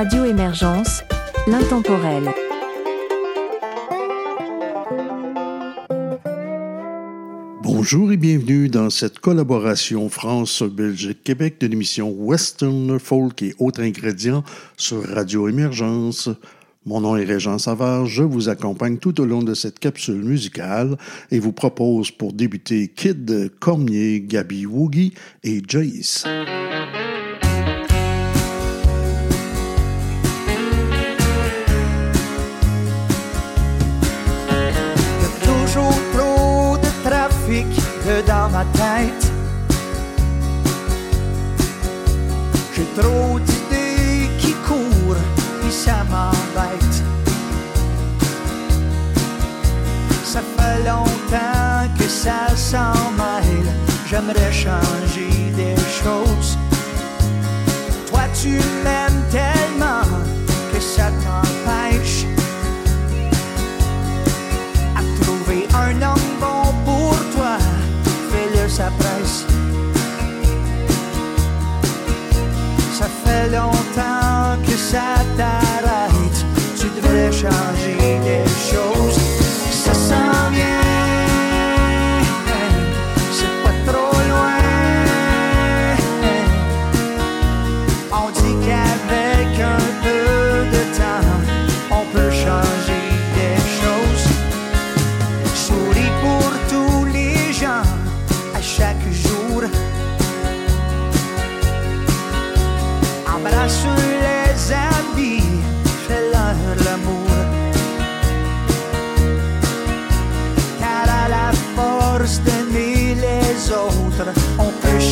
Radio 0.00 0.24
Émergence, 0.24 1.02
l'intemporel. 1.48 2.30
Bonjour 7.64 8.12
et 8.12 8.16
bienvenue 8.16 8.68
dans 8.68 8.90
cette 8.90 9.18
collaboration 9.18 10.08
France-Belgique-Québec 10.08 11.56
de 11.60 11.66
l'émission 11.66 12.12
Western 12.16 12.96
Folk 13.00 13.42
et 13.42 13.56
autres 13.58 13.82
ingrédients 13.82 14.44
sur 14.76 15.02
Radio 15.02 15.48
Émergence. 15.48 16.28
Mon 16.86 17.00
nom 17.00 17.16
est 17.16 17.24
Régent 17.24 17.58
Savard, 17.58 18.06
je 18.06 18.22
vous 18.22 18.48
accompagne 18.48 18.98
tout 18.98 19.20
au 19.20 19.24
long 19.24 19.42
de 19.42 19.54
cette 19.54 19.80
capsule 19.80 20.22
musicale 20.22 20.96
et 21.32 21.40
vous 21.40 21.50
propose 21.50 22.12
pour 22.12 22.32
débuter 22.32 22.86
Kid 22.86 23.50
Cormier, 23.58 24.20
Gabi 24.20 24.64
Woogie 24.64 25.14
et 25.42 25.60
Jace. 25.66 26.24
Dans 38.26 38.48
ma 38.48 38.64
tête. 38.72 39.30
J'ai 42.74 42.86
trop 42.96 43.38
d'idées 43.40 44.30
qui 44.38 44.52
courent, 44.66 45.16
et 45.66 45.70
ça 45.70 46.04
m'embête. 46.10 46.96
Ça 50.24 50.40
fait 50.56 50.78
longtemps 50.84 51.88
que 51.98 52.08
ça 52.08 52.54
s'en 52.56 53.10
mêle. 53.16 53.72
J'aimerais 54.08 54.52
changer 54.52 55.52
des 55.54 55.76
choses. 56.02 56.56
Toi, 58.08 58.22
tu 58.40 58.52
m'aimes 58.84 59.22
tellement 59.30 60.08
que 60.72 60.80
ça 60.80 61.10
t'empêche 61.24 62.17
Sa 68.68 68.90
presse. 68.90 69.44
Ça 72.92 73.06
fait 73.24 73.48
longtemps 73.48 74.62
que 74.64 74.76
ça 74.76 75.16
t'arrête. 75.36 76.44
Tu 76.78 76.86
devrais 77.00 77.32
changer 77.32 78.20
des 78.22 78.44
choses. 78.70 78.97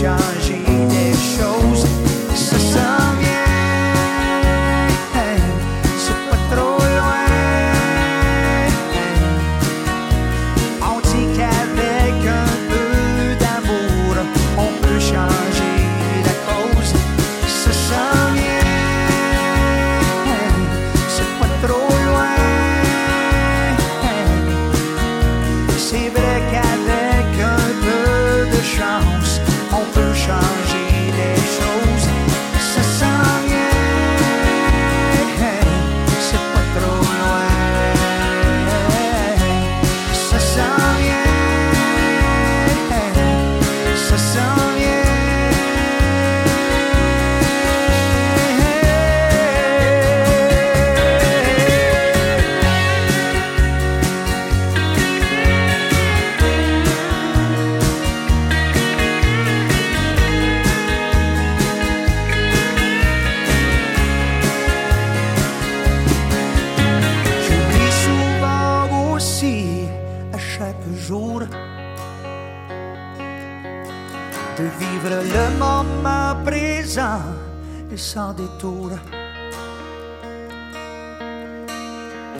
On 0.06 0.35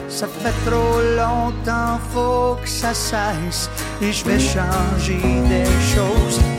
Ça 0.09 0.27
fait 0.27 0.53
trop 0.65 0.99
longtemps, 1.15 1.99
faut 2.11 2.57
que 2.59 2.67
ça 2.67 2.95
cesse 2.95 3.69
et 4.01 4.11
je 4.11 4.25
vais 4.25 4.39
changer 4.39 5.21
des 5.47 5.65
choses. 5.93 6.56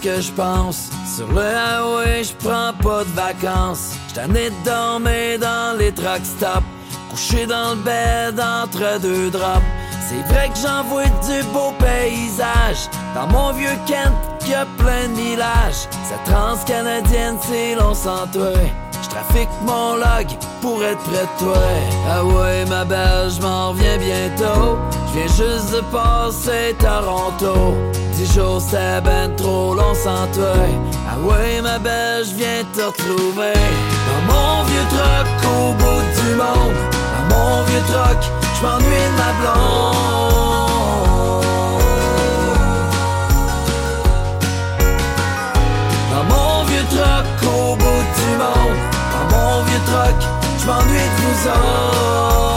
Que 0.00 0.20
je 0.20 0.32
pense. 0.32 0.90
Sur 1.16 1.28
le 1.28 1.42
highway, 1.42 2.24
je 2.24 2.32
prends 2.34 2.72
pas 2.82 3.04
de 3.04 3.10
vacances. 3.10 3.94
J't'en 4.08 4.34
ai 4.34 4.50
de 4.50 4.64
dormir 4.64 5.38
dans 5.40 5.78
les 5.78 5.92
truck 5.92 6.24
stops. 6.24 6.66
Couché 7.10 7.46
dans 7.46 7.70
le 7.70 7.82
bed 7.82 8.40
entre 8.40 9.00
deux 9.00 9.30
draps. 9.30 9.62
C'est 10.08 10.22
vrai 10.32 10.48
que 10.48 10.58
j'envoie 10.58 11.04
du 11.04 11.42
beau 11.52 11.72
paysage. 11.78 12.88
Dans 13.14 13.26
mon 13.26 13.52
vieux 13.52 13.76
Kent, 13.86 14.12
y 14.48 14.54
a 14.54 14.66
plein 14.78 15.08
de 15.08 15.14
villages. 15.14 15.88
Cette 16.08 16.24
trans-canadienne, 16.24 17.36
c'est 17.42 17.74
long 17.74 17.94
sans 17.94 18.26
toi. 18.32 18.52
J'trafique 19.02 19.48
mon 19.62 19.96
log 19.96 20.26
pour 20.60 20.82
être 20.82 20.98
près 21.00 21.22
de 21.22 21.44
toi. 21.44 21.58
Ah 22.10 22.24
ouais, 22.24 22.64
ma 22.66 22.84
belle, 22.84 23.30
j'm'en 23.30 23.70
reviens 23.70 23.98
bientôt. 23.98 24.78
J'viens 25.12 25.26
juste 25.26 25.72
de 25.72 25.80
passer 25.92 26.74
Toronto. 26.78 27.74
Dix 28.18 28.34
jours, 28.34 28.60
c'est 28.60 29.00
ben 29.04 29.30
trop 29.36 29.74
long 29.74 29.94
sans 29.94 30.26
toi. 30.34 30.52
Ah 31.08 31.20
ouais, 31.20 31.62
ma 31.62 31.78
belle, 31.78 32.24
j'viens 32.24 32.64
te 32.74 32.82
retrouver. 32.82 33.52
Dans 34.08 34.22
mon 34.26 34.64
vieux 34.64 34.86
truck 34.90 35.28
au 35.46 35.72
bout 35.74 36.02
du 36.18 36.34
monde. 36.34 36.74
Dans 37.14 37.26
mon 37.32 37.62
vieux 37.62 37.84
truck, 37.86 38.20
j'm'ennuie 38.58 39.06
de 39.10 39.16
ma 39.22 39.30
blonde. 39.38 39.98
Dans 46.10 46.24
mon 46.24 46.64
vieux 46.64 46.86
truck 46.90 47.26
au 47.54 47.76
bout 47.76 48.04
du 48.18 48.30
monde 48.36 48.78
Dans 49.12 49.26
mon 49.36 49.62
vieux 49.62 49.82
truck, 49.86 50.18
je 50.58 50.66
m'ennuie 50.66 51.08
de 51.08 51.22
vous 51.22 51.48
autres 51.50 52.47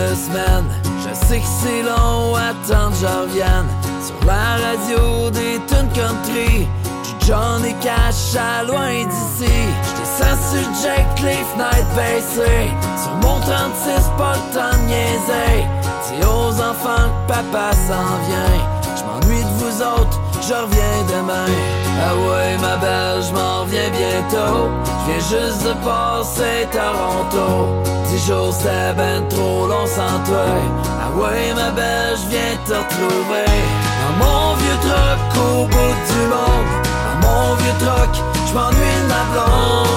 Je 0.00 1.26
sais 1.26 1.40
que 1.40 1.46
c'est 1.62 1.82
long, 1.82 2.34
attendre 2.34 2.90
que 2.92 2.96
je 2.96 3.06
revienne. 3.06 3.68
Sur 4.02 4.26
la 4.26 4.56
radio 4.64 5.30
des 5.30 5.60
tunes 5.68 5.90
country. 5.92 6.66
Du 7.04 7.26
Johnny 7.26 7.74
Cash 7.82 8.34
à 8.34 8.64
loin 8.64 9.04
d'ici. 9.04 9.52
J'étais 9.84 10.08
sans 10.16 10.36
sur 10.52 10.68
Jack, 10.82 11.20
les 11.22 11.44
fenêtres 11.52 11.94
baissées 11.94 12.70
Sur 12.96 13.14
mon 13.16 13.40
36, 13.40 14.10
pas 14.16 14.32
le 14.32 14.54
temps 14.54 14.76
de 14.78 14.86
niaiser. 14.86 15.66
Dis 16.08 16.24
aux 16.24 16.54
enfants 16.62 17.10
que 17.10 17.32
papa 17.32 17.70
s'en 17.72 18.16
vient. 18.26 18.58
Je 18.96 19.04
m'ennuie 19.04 19.44
de 19.44 19.54
vous 19.58 19.82
autres, 19.82 20.20
je 20.50 20.54
reviens 20.54 21.02
demain. 21.08 21.46
Ah 22.02 22.14
ouais 22.16 22.58
ma 22.58 22.76
belle, 22.76 23.22
je 23.22 23.32
m'en 23.32 23.60
reviens 23.62 23.90
bientôt. 23.90 24.68
Je 24.84 25.04
viens 25.06 25.24
juste 25.34 25.62
de 25.64 25.72
passer 25.86 26.66
Toronto. 26.72 27.46
Dix 28.08 28.26
jours 28.26 28.52
c'est 28.52 28.92
ben 28.96 29.28
trop 29.28 29.66
long 29.68 29.86
sans 29.86 30.18
toi. 30.28 30.46
Ah 31.02 31.10
ouais 31.20 31.54
ma 31.54 31.70
belle, 31.70 32.16
je 32.20 32.26
viens 32.30 32.56
te 32.66 32.72
retrouver. 32.72 33.50
Dans 34.00 34.14
mon 34.24 34.54
vieux 34.60 34.78
truck 34.86 35.20
au 35.46 35.66
bout 35.66 35.96
du 36.10 36.22
monde. 36.32 36.68
Dans 37.06 37.18
mon 37.26 37.54
vieux 37.60 37.78
truck, 37.84 38.12
je 38.48 38.52
m'ennuie 38.54 38.98
de 39.02 39.08
ma 39.14 39.22
blonde. 39.30 39.90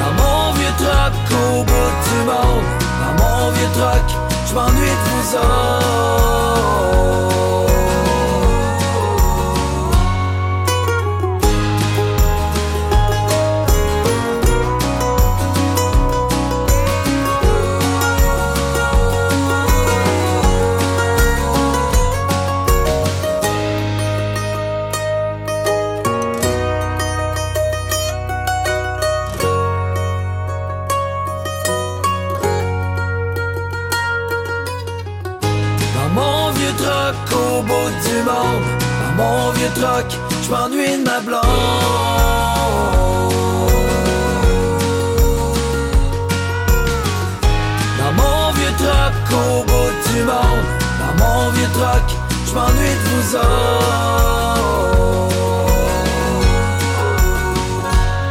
Dans 0.00 0.14
mon 0.22 0.52
vieux 0.52 0.76
truck 0.82 1.14
au 1.32 1.64
bout 1.64 1.94
du 2.06 2.18
monde. 2.30 2.66
Dans 3.02 3.14
mon 3.24 3.50
vieux 3.50 3.72
truck, 3.74 4.08
je 4.46 4.54
m'ennuie 4.54 4.80
de 4.80 5.10
vous 5.10 5.36
autres 5.36 6.45
troc, 39.80 40.06
je 40.42 40.48
de 40.48 41.04
ma 41.04 41.20
blonde. 41.20 41.42
Dans 47.98 48.12
mon 48.12 48.52
vieux 48.52 48.74
troc, 48.78 49.14
au 49.32 49.62
bout 49.64 49.94
du 50.08 50.18
monde. 50.22 50.66
Dans 51.00 51.14
mon 51.24 51.50
vieux 51.50 51.70
troc, 51.74 52.06
je 52.46 52.52
m'ennuie 52.54 52.96
de 53.02 53.08
vous 53.10 53.36
autres. 53.36 53.46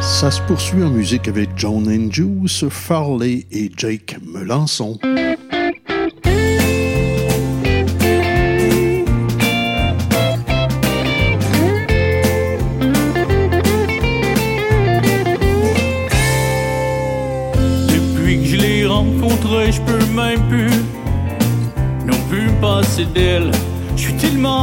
Ça 0.01 0.31
se 0.31 0.41
poursuit 0.41 0.83
en 0.83 0.89
musique 0.89 1.27
avec 1.27 1.49
John 1.55 1.87
and 1.87 2.11
Juice, 2.11 2.65
Farley 2.69 3.45
et 3.51 3.71
Jake 3.75 4.17
Melançon. 4.25 4.97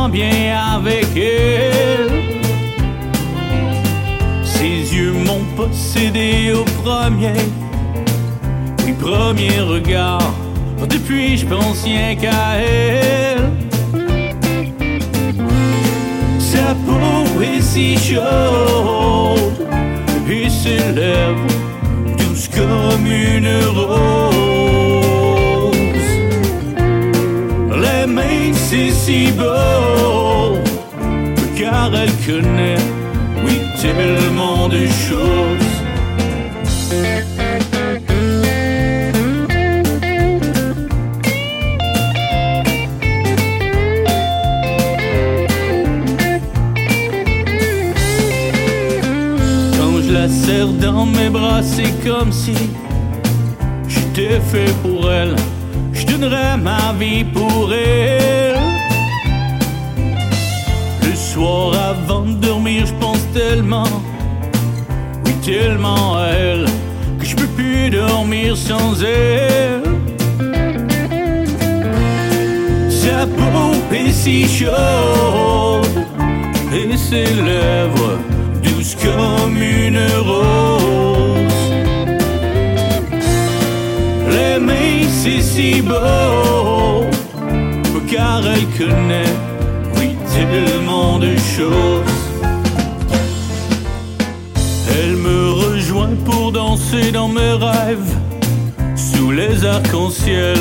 Bien 0.08 0.56
avec 0.76 1.06
elle. 1.16 2.10
Ses 4.44 4.94
yeux 4.94 5.12
m'ont 5.12 5.44
possédé 5.56 6.52
au 6.54 6.64
premier, 6.82 7.32
oui, 8.84 8.92
premier 8.92 9.60
regard. 9.60 10.34
Depuis, 10.88 11.36
je 11.36 11.46
pense 11.46 11.84
rien 11.84 12.16
qu'à 12.16 12.56
elle. 12.56 13.50
Sa 16.38 16.74
peau 16.86 17.40
est 17.40 17.60
si 17.60 17.96
chaude 17.96 19.66
et 20.28 20.48
ses 20.48 20.92
lèvres 20.92 21.46
douces 22.18 22.48
comme 22.48 23.06
une 23.06 23.50
rose. 23.74 24.81
C'est 28.50 28.90
si 28.90 29.30
beau, 29.32 30.56
car 31.56 31.90
elle 31.94 32.10
connaît, 32.26 32.80
oui, 33.44 33.60
tellement 33.80 34.66
de 34.68 34.86
choses. 34.86 35.72
Quand 49.76 50.00
je 50.02 50.12
la 50.12 50.28
serre 50.28 50.68
dans 50.68 51.04
mes 51.04 51.28
bras, 51.28 51.62
c'est 51.62 51.92
comme 52.08 52.32
si 52.32 52.54
j'étais 53.86 54.40
fait 54.40 54.72
pour 54.82 55.12
elle. 55.12 55.36
Donnerais 56.22 56.56
ma 56.56 56.92
vie 57.00 57.24
pour 57.24 57.72
elle. 57.74 58.54
Le 61.04 61.16
soir 61.16 61.74
avant 61.74 62.20
de 62.20 62.34
dormir, 62.34 62.86
je 62.86 62.92
pense 63.04 63.18
tellement, 63.34 63.88
oui, 65.26 65.32
tellement 65.44 66.18
à 66.18 66.26
elle, 66.28 66.66
que 67.18 67.26
je 67.26 67.34
peux 67.34 67.48
plus 67.48 67.90
dormir 67.90 68.56
sans 68.56 69.02
elle. 69.02 69.82
Sa 72.88 73.26
peau 73.26 73.72
est 73.92 74.12
si 74.12 74.46
chaude 74.46 76.06
et 76.72 76.96
ses 76.96 77.34
lèvres 77.34 78.18
douces 78.62 78.94
comme 78.94 79.56
une 79.60 79.98
rose. 80.24 81.61
Mains, 84.60 85.08
c'est 85.10 85.40
si 85.40 85.82
beau, 85.82 87.06
car 88.10 88.40
elle 88.46 88.66
connaît, 88.78 89.34
oui, 89.96 90.16
tellement 90.34 91.18
de 91.18 91.36
choses. 91.36 92.04
Elle 94.94 95.16
me 95.16 95.50
rejoint 95.52 96.16
pour 96.24 96.52
danser 96.52 97.10
dans 97.12 97.28
mes 97.28 97.52
rêves, 97.52 98.14
sous 98.94 99.30
les 99.30 99.64
arcs-en-ciel. 99.64 100.58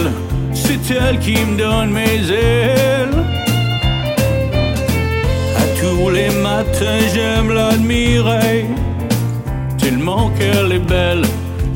C'est 0.53 0.95
elle 0.95 1.19
qui 1.19 1.37
me 1.45 1.57
donne 1.57 1.91
mes 1.91 2.21
ailes. 2.31 3.23
À 5.57 5.65
tous 5.79 6.09
les 6.09 6.29
matins, 6.29 7.03
j'aime 7.13 7.53
l'admirer. 7.53 8.65
Tellement 9.77 10.29
qu'elle 10.37 10.71
est 10.71 10.87
belle, 10.87 11.25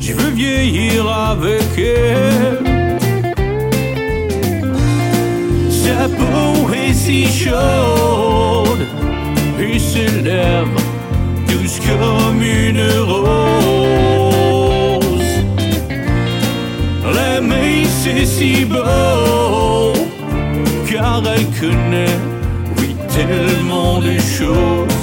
je 0.06 0.12
veux 0.12 0.30
vieillir 0.30 1.08
avec 1.08 1.66
elle. 1.76 2.60
Sa 5.68 6.08
peau 6.08 6.72
est 6.72 6.92
si 6.92 7.26
chaude 7.26 8.86
et 9.58 9.78
ses 9.80 10.22
lèvres 10.22 10.80
douces 11.48 11.80
comme 11.88 12.40
une 12.40 12.84
rose. 13.00 13.26
Les 17.16 17.40
mains, 17.40 17.88
c'est 18.00 18.26
si 18.26 18.64
beau, 18.64 19.92
car 20.88 21.22
elle 21.34 21.46
connaît, 21.60 22.18
oui, 22.78 22.94
tellement 23.08 23.98
de 23.98 24.16
choses. 24.20 24.95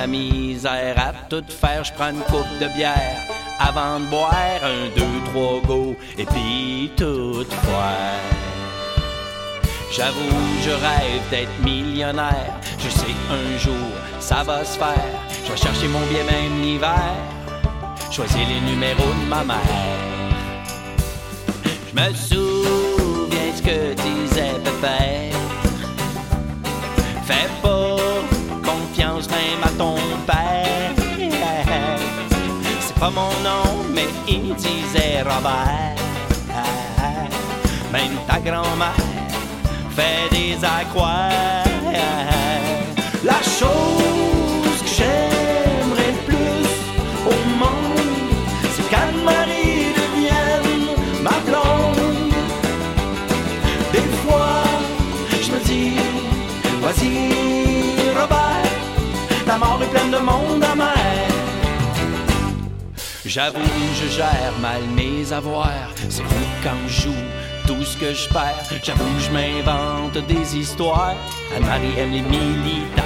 La 0.00 0.06
misère 0.06 0.96
à 0.98 1.12
tout 1.28 1.44
faire. 1.48 1.84
Je 1.84 1.92
prends 1.92 2.08
une 2.08 2.24
coupe 2.32 2.58
de 2.58 2.68
bière 2.74 3.20
avant 3.58 4.00
de 4.00 4.06
boire 4.06 4.62
un, 4.62 4.88
deux, 4.96 5.18
trois 5.26 5.60
go 5.66 5.94
et 6.16 6.24
puis 6.24 6.90
tout 6.96 7.44
faire. 7.44 8.30
J'avoue, 9.94 10.42
je 10.64 10.70
rêve 10.70 11.24
d'être 11.30 11.56
millionnaire. 11.62 12.54
Je 12.78 12.88
sais 12.88 13.16
un 13.30 13.58
jour 13.58 13.88
ça 14.20 14.42
va 14.42 14.64
se 14.64 14.78
faire. 14.78 15.12
Je 15.44 15.52
vais 15.52 15.58
chercher 15.58 15.88
mon 15.88 16.04
bien 16.12 16.24
même 16.24 16.62
l'hiver. 16.62 17.12
Choisir 18.10 18.44
les 18.48 18.62
numéros 18.70 19.12
de 19.20 19.28
ma 19.28 19.44
mère. 19.44 20.00
Je 21.88 21.94
me 22.00 22.14
souviens 22.14 23.50
ce 23.54 23.62
que 23.68 23.78
disait 24.04 24.56
Pépère. 24.64 25.40
Fais 27.26 27.48
pas 27.62 27.79
mon 33.14 33.30
nom, 33.42 33.84
mais 33.94 34.08
il 34.28 34.54
disait 34.54 35.22
Robert. 35.22 35.96
Même 37.92 38.16
ta 38.26 38.38
grand-mère 38.38 38.94
fait 39.90 40.28
des 40.30 40.56
accroires. 40.64 41.30
La 43.24 43.42
chose 43.42 44.09
J'avoue, 63.30 63.60
je 63.94 64.08
gère 64.16 64.52
mal 64.60 64.82
mes 64.96 65.32
avoirs. 65.32 65.92
C'est 66.08 66.24
fou 66.24 66.44
quand 66.64 66.88
je 66.88 67.02
joue 67.02 67.24
tout 67.64 67.84
ce 67.84 67.96
que 67.96 68.12
je 68.12 68.28
perds. 68.28 68.66
J'avoue, 68.82 69.04
je 69.20 69.30
m'invente 69.30 70.18
des 70.26 70.56
histoires. 70.56 71.14
Anne-Marie 71.56 71.96
aime 71.96 72.10
les 72.10 72.22
militaires. 72.22 73.04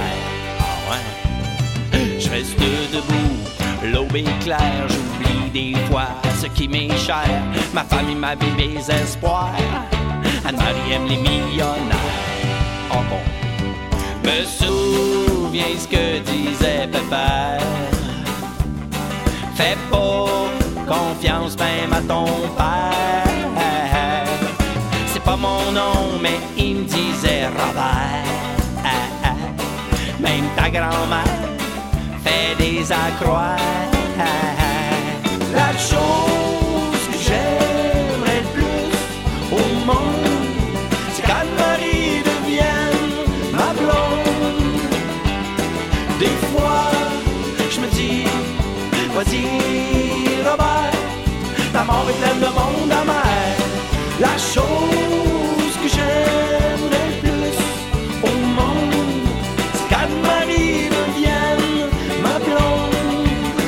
Ah 0.59 0.89
ouais. 0.89 2.19
Je 2.19 2.27
reste 2.27 2.57
debout, 2.57 3.37
l'aube 3.93 4.15
est 4.15 4.39
claire. 4.43 4.87
J'oublie 4.89 5.51
des 5.73 5.79
fois 5.91 6.07
ce 6.41 6.47
qui 6.47 6.67
m'est 6.67 6.97
cher. 6.97 7.29
Ma 7.71 7.83
famille, 7.83 8.15
ma 8.15 8.33
vie, 8.33 8.51
mes 8.57 8.79
espoirs. 8.79 9.53
Anne-Marie 10.43 10.91
aime 10.91 11.05
les 11.05 11.17
millionnaires. 11.17 12.15
Oh 12.89 13.03
bon. 13.11 13.21
Me 14.27 14.43
souviens 14.43 15.77
ce 15.77 15.87
que 15.87 16.17
disait 16.17 16.89
Pépère. 16.91 17.94
Fais 19.55 19.77
pas 19.89 20.49
confiance 20.85 21.57
même 21.57 21.93
à 21.93 22.01
ton 22.01 22.25
père. 22.57 24.25
C'est 25.07 25.23
pas 25.23 25.37
mon 25.37 25.71
nom, 25.71 26.19
mais 26.21 26.39
il 26.57 26.75
me 26.75 26.83
disait 26.83 27.47
Robert. 27.47 28.25
Même 30.19 30.47
ta 30.55 30.69
grand-mère 30.69 31.23
fait 32.23 32.55
des 32.57 32.91
accroix. 32.91 33.55
Est 52.09 52.17
pleine 52.21 52.39
de 52.39 52.51
monde 52.59 52.91
amer. 52.91 53.55
La 54.19 54.37
chose 54.37 55.73
que 55.81 55.89
j'aimerais 55.95 57.07
le 57.11 57.17
plus 57.21 57.57
au 58.23 58.33
monde, 58.59 59.27
c'est 59.73 59.87
qu'Anne-Marie 59.89 60.89
devienne 60.97 61.89
ma 62.23 62.39
blonde. 62.39 63.59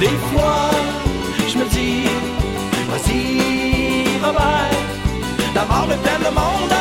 Des 0.00 0.16
fois, 0.30 0.70
je 1.48 1.58
me 1.58 1.64
dis, 1.66 2.08
vas-y 2.90 4.18
Robert, 4.24 4.78
ta 5.54 5.64
mort 5.64 5.86
pleine 5.86 6.24
de 6.26 6.34
monde 6.34 6.72
amer. 6.72 6.77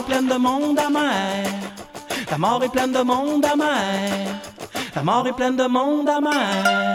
Est 0.00 0.02
pleine 0.02 0.26
de 0.26 0.34
monde 0.34 0.78
amer. 0.78 1.44
La 2.30 2.38
mort 2.38 2.62
est 2.64 2.68
pleine 2.68 2.92
de 2.92 3.02
monde 3.02 3.44
amer. 3.44 4.40
La 4.94 5.02
mort 5.02 5.26
est 5.26 5.32
pleine 5.32 5.56
de 5.56 5.66
monde 5.66 6.08
amer. 6.08 6.89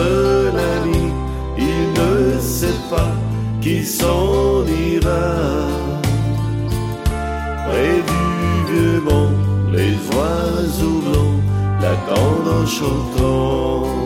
Seul 0.00 0.56
ami, 0.76 1.12
il 1.58 1.80
ne 2.00 2.40
sait 2.40 2.80
pas 2.88 3.12
qui 3.60 3.84
s'en 3.84 4.64
ira. 4.66 5.26
Près 7.66 7.96
du 8.10 8.24
vieux 8.70 9.00
banc, 9.06 9.30
les 9.70 9.94
oiseaux 10.16 11.02
blancs 11.06 11.40
l'attendent 11.82 12.52
en 12.62 12.66
chantant. 12.66 13.99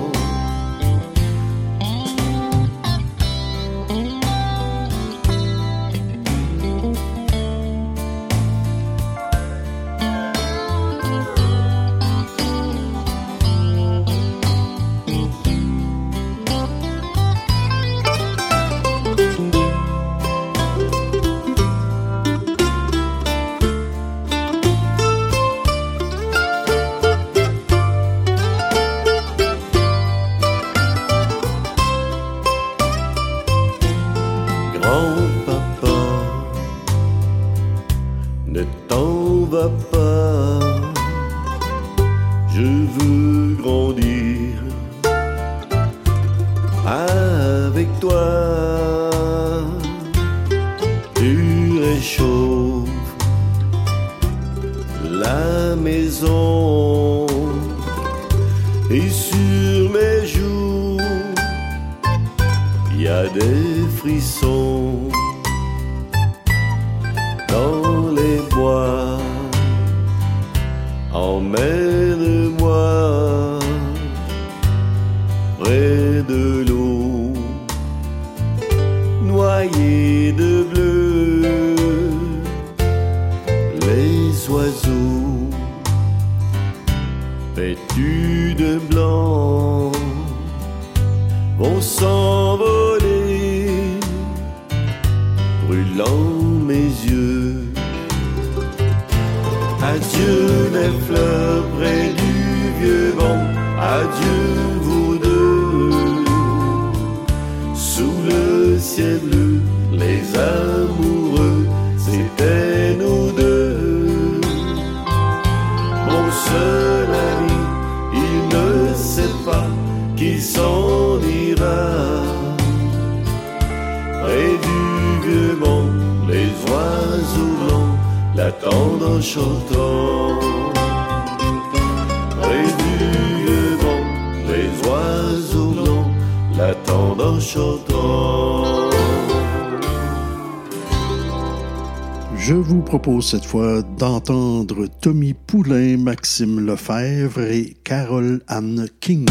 cette 143.34 143.46
fois 143.46 143.82
d'entendre 143.98 144.86
Tommy 145.00 145.34
Poulain, 145.34 145.96
Maxime 145.96 146.64
Lefebvre 146.64 147.40
et 147.40 147.76
Carole 147.82 148.40
Anne 148.46 148.86
King. 149.00 149.26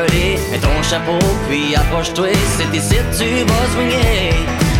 Mets 0.00 0.58
ton 0.58 0.82
chapeau, 0.82 1.18
puis 1.48 1.74
approche-toi, 1.76 2.28
c'est 2.56 2.76
ici 2.76 2.96
tu 3.18 3.44
vas 3.44 3.66
swinguer. 3.72 4.32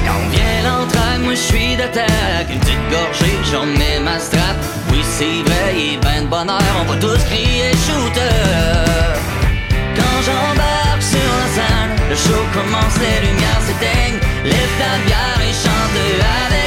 Quand 0.06 0.28
vient 0.32 0.62
l'entraide, 0.64 1.20
moi 1.22 1.34
je 1.34 1.40
suis 1.40 1.76
d'attaque. 1.76 2.48
Une 2.50 2.58
petite 2.58 2.84
gorgée, 2.90 3.38
j'en 3.52 3.66
mets 3.66 4.00
ma 4.00 4.18
strap. 4.18 4.56
Oui, 4.90 5.00
c'est 5.04 5.42
vrai, 5.44 5.78
et 5.78 5.98
ben 5.98 6.24
de 6.24 6.28
bonheur, 6.28 6.62
on 6.80 6.84
va 6.90 6.96
tous 6.96 7.22
crier 7.24 7.70
shooter. 7.86 9.20
Quand 9.94 10.18
j'embarque 10.24 11.02
sur 11.02 11.30
la 11.40 11.48
scène, 11.54 11.92
le 12.08 12.16
show 12.16 12.42
commence, 12.54 12.96
les 13.04 13.26
lumières 13.26 13.62
s'éteignent. 13.66 14.20
Lève 14.44 14.74
ta 14.80 14.92
bière 15.06 15.40
et 15.48 15.52
chante 15.52 15.96
avec. 16.46 16.59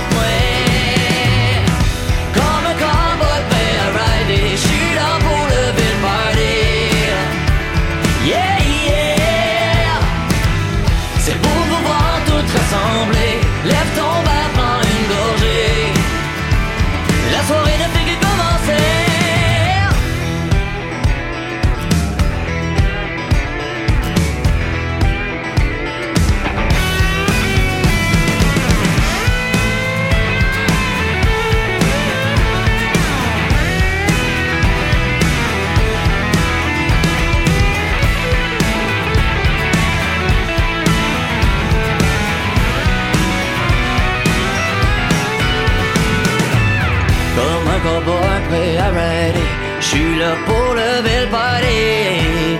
suis 49.93 50.15
là 50.19 50.31
pour 50.45 50.73
lever 50.81 51.19
le 51.23 51.29
party. 51.29 52.57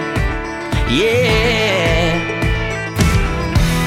Yeah! 0.90 2.14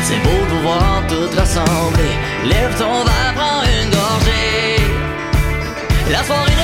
C'est 0.07 0.21
beau 0.27 0.43
de 0.53 0.57
voir 0.67 1.03
tout 1.11 1.29
rassembler. 1.39 2.15
Lève 2.53 2.75
ton 2.79 3.05
verre, 3.09 3.35
prends 3.39 3.63
une 3.77 3.91
gorgée. 3.99 4.81
La 6.11 6.23
soirée 6.29 6.56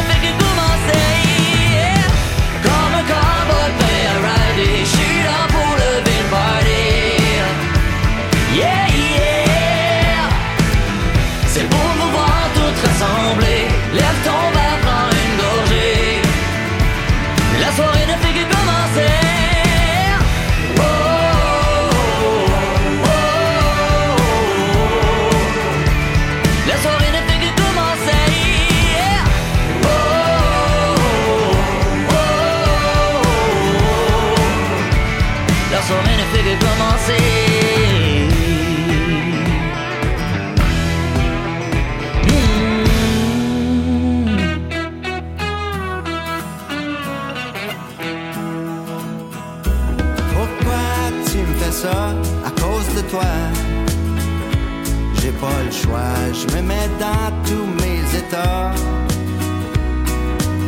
je 56.32 56.56
me 56.56 56.62
mets 56.62 56.88
dans 56.98 57.30
tous 57.44 57.66
mes 57.82 58.18
états. 58.18 58.72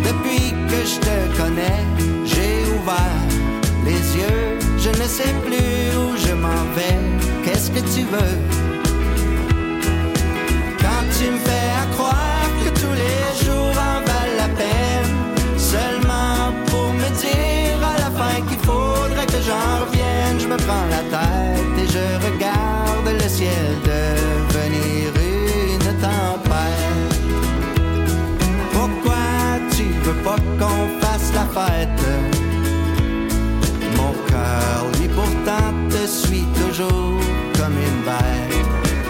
Depuis 0.04 0.50
que 0.68 0.80
je 0.84 0.98
te 1.00 1.36
connais, 1.40 1.82
j'ai 2.24 2.64
ouvert 2.76 3.24
les 3.84 4.16
yeux, 4.20 4.58
je 4.78 4.90
ne 4.90 5.06
sais 5.08 5.34
plus 5.44 5.96
où 5.96 6.16
je 6.16 6.34
m'en 6.34 6.64
vais. 6.76 6.98
Qu'est-ce 7.44 7.70
que 7.70 7.80
tu 7.94 8.02
veux? 8.02 8.53
qu'on 30.58 30.88
fasse 31.00 31.32
la 31.34 31.46
fête. 31.56 32.04
Mon 33.96 34.12
cœur, 34.28 34.86
lui 34.98 35.08
pourtant, 35.08 35.70
te 35.90 36.06
suit 36.06 36.46
toujours 36.60 37.20
comme 37.58 37.76
une 37.88 38.00
bête. 38.04 38.66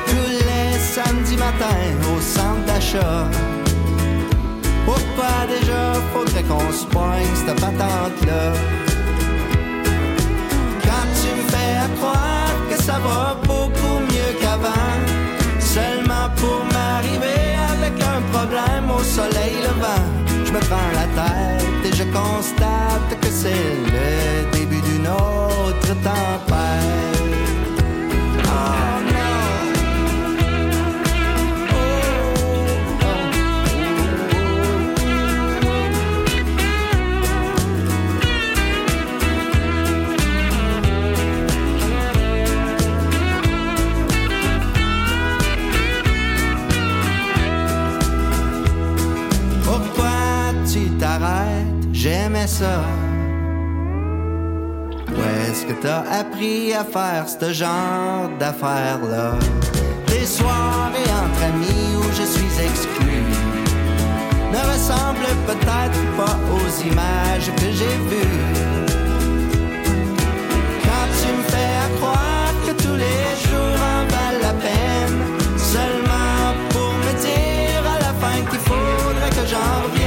Tous 0.06 0.30
les 0.48 0.78
samedis 0.78 1.36
matins 1.36 1.92
au 2.14 2.20
centre 2.20 2.64
d'achat. 2.66 3.28
Pourquoi 4.84 5.34
déjà, 5.48 5.94
faudrait 6.12 6.42
qu'on 6.42 6.72
se 6.72 6.84
poigne 6.86 7.34
cette 7.34 7.60
patente-là. 7.60 8.52
Quand 10.82 11.08
tu 11.20 11.28
me 11.36 11.44
fais 11.52 11.76
à 11.86 11.88
croire 11.96 12.54
que 12.70 12.82
ça 12.82 12.98
va 13.06 13.36
beaucoup 13.42 13.98
mieux 14.12 14.32
qu'avant, 14.40 14.96
seulement 15.58 16.28
pour 16.36 16.64
m'arriver 16.72 17.44
avec 17.72 17.94
un 18.02 18.20
problème 18.32 18.90
au 18.90 19.02
soleil 19.02 19.54
levant 19.62 20.33
me 20.54 20.60
prends 20.60 20.92
la 20.92 21.06
tête 21.18 21.84
et 21.84 21.96
je 21.96 22.04
constate 22.04 23.20
que 23.20 23.28
c'est 23.28 23.73
à 56.74 56.84
faire 56.84 57.26
ce 57.28 57.52
genre 57.52 58.28
d'affaires-là? 58.38 59.32
Des 60.06 60.26
soirées 60.26 61.12
entre 61.22 61.42
amis 61.52 61.90
où 62.00 62.04
je 62.18 62.24
suis 62.34 62.52
exclu 62.68 63.16
ne 64.52 64.60
ressemblent 64.72 65.36
peut-être 65.46 66.02
pas 66.18 66.36
aux 66.54 66.70
images 66.90 67.50
que 67.56 67.68
j'ai 67.78 67.96
vues. 68.10 68.42
Quand 70.84 71.08
tu 71.20 71.28
me 71.38 71.44
fais 71.52 71.78
croire 71.98 72.54
que 72.66 72.72
tous 72.82 72.96
les 73.04 73.26
jours 73.44 73.78
en 73.94 74.00
valent 74.12 74.42
la 74.48 74.54
peine, 74.66 75.18
seulement 75.56 76.46
pour 76.70 76.92
me 77.04 77.12
dire 77.28 77.82
à 77.94 77.98
la 78.06 78.12
fin 78.22 78.36
qu'il 78.48 78.62
faudrait 78.70 79.30
que 79.30 79.44
j'en 79.50 79.74
revienne, 79.84 80.03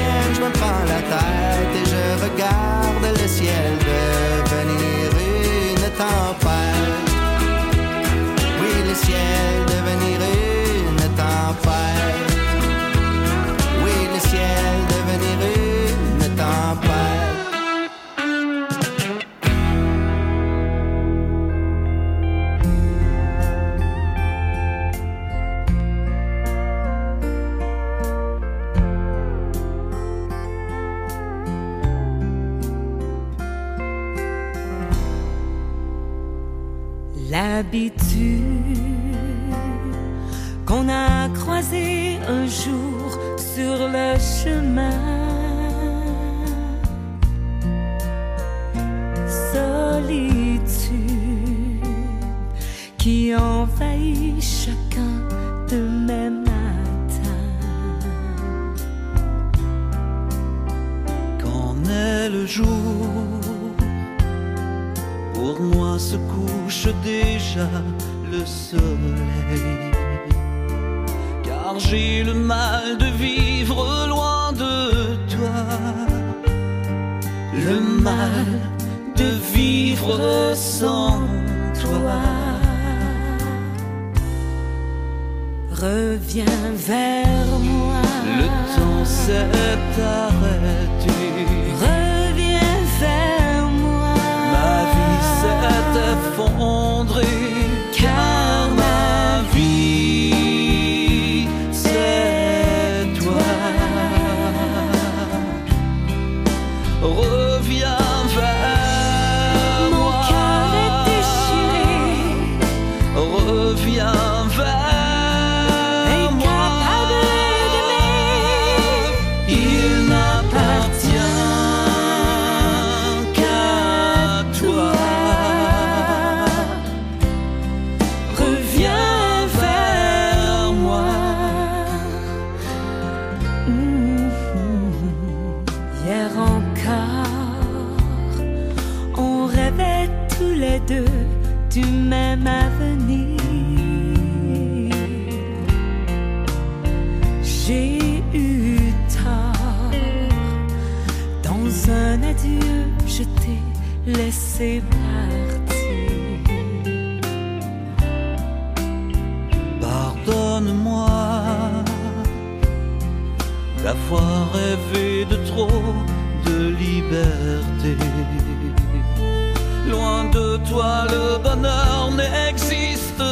Loin 169.90 170.26
de 170.26 170.58
toi, 170.70 171.06
le 171.10 171.38
bonheur 171.42 172.12
n'existe 172.12 173.24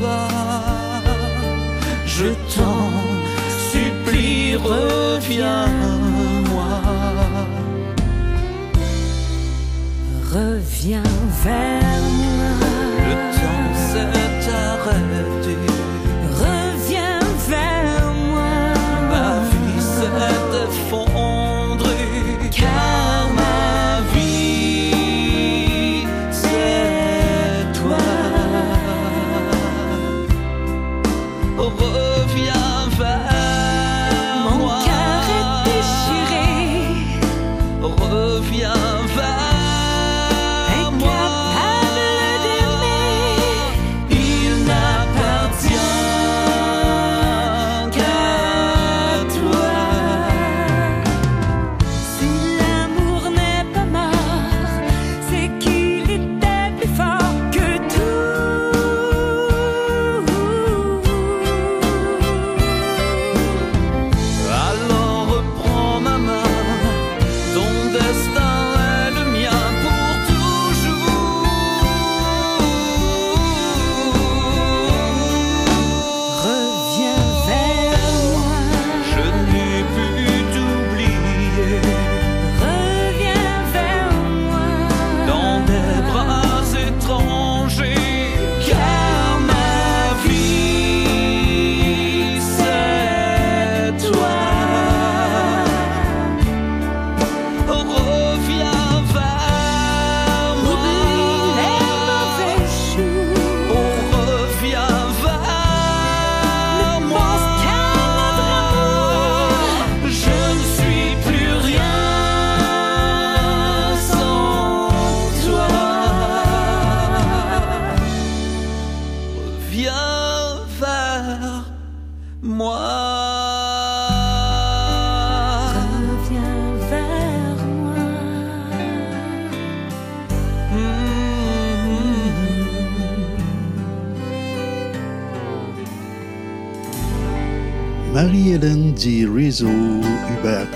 pas. 0.00 1.02
Je 2.06 2.28
t'en 2.54 2.90
supplie, 3.70 4.56
reviens-moi. 4.56 5.70
Reviens 10.32 11.02
vers 11.44 11.79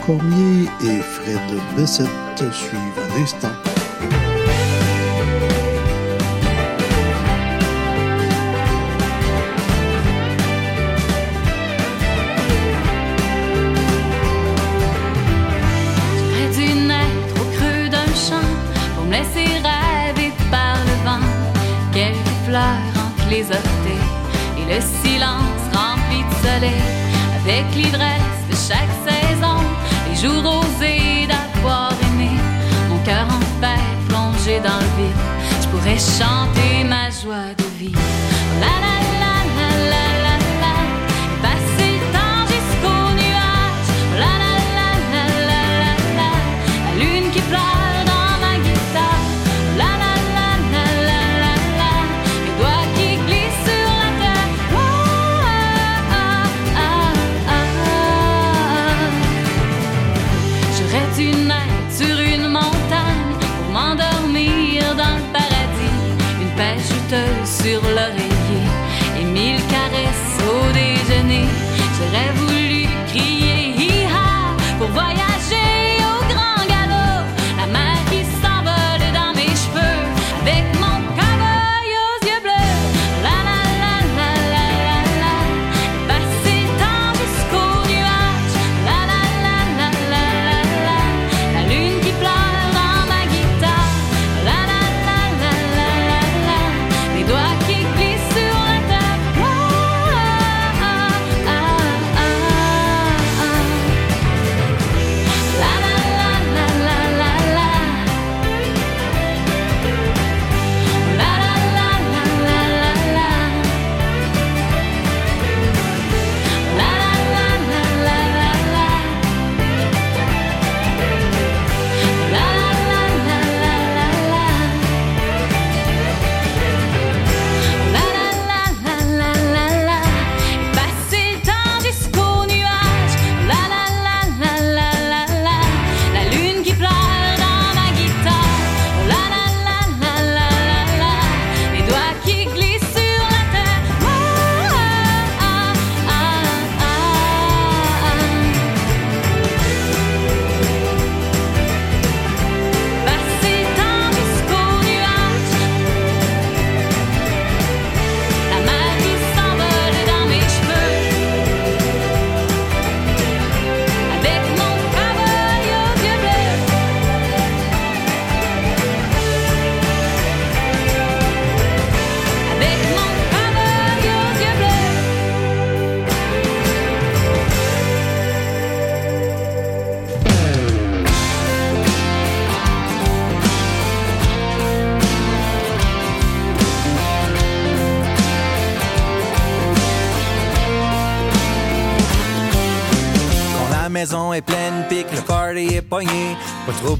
Cormier 0.06 0.68
et 0.82 1.00
Fred 1.00 1.40
Bessette 1.76 2.08
suivent 2.52 2.78
un 2.98 3.22
instant. 3.22 3.63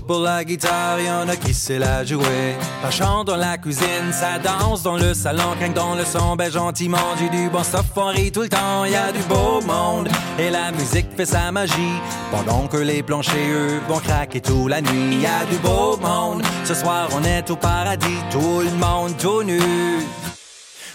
Pour 0.07 0.21
la 0.21 0.45
guitare, 0.45 0.99
y'en 1.01 1.29
a 1.29 1.37
qui 1.37 1.53
sait 1.53 1.79
la 1.79 2.05
jouer. 2.05 2.57
Ça 2.83 2.91
chante 2.91 3.27
dans 3.27 3.37
la 3.37 3.59
cuisine, 3.59 4.13
ça 4.13 4.39
danse 4.39 4.83
dans 4.83 4.97
le 4.97 5.15
salon, 5.15 5.55
craque 5.59 5.75
dans 5.75 5.95
le 5.95 6.05
son, 6.05 6.37
ben 6.37 6.51
gentiment. 6.51 7.15
J'ai 7.19 7.29
du 7.29 7.49
bon 7.51 7.63
stuff, 7.63 7.87
on 7.97 8.07
rit 8.07 8.33
tout 8.33 8.43
le 8.43 8.49
temps, 8.49 8.85
y 8.85 8.95
a 8.95 9.13
du 9.13 9.21
beau 9.29 9.61
monde. 9.63 10.09
Et 10.39 10.51
la 10.51 10.73
musique 10.73 11.09
fait 11.17 11.27
sa 11.27 11.53
magie. 11.53 11.97
Pendant 12.31 12.67
que 12.67 12.79
les 12.79 13.03
planchers, 13.03 13.35
eux, 13.35 13.81
vont 13.89 14.01
craquer 14.01 14.41
toute 14.41 14.69
la 14.69 14.81
nuit. 14.81 15.17
Y 15.21 15.27
a 15.27 15.45
du 15.51 15.59
beau 15.59 15.97
monde. 15.99 16.43
Ce 16.65 16.75
soir, 16.75 17.09
on 17.13 17.23
est 17.25 17.51
au 17.51 17.57
paradis, 17.57 18.19
tout 18.31 18.61
le 18.61 18.71
monde 18.79 19.17
tout 19.19 19.43
nu. 19.43 19.61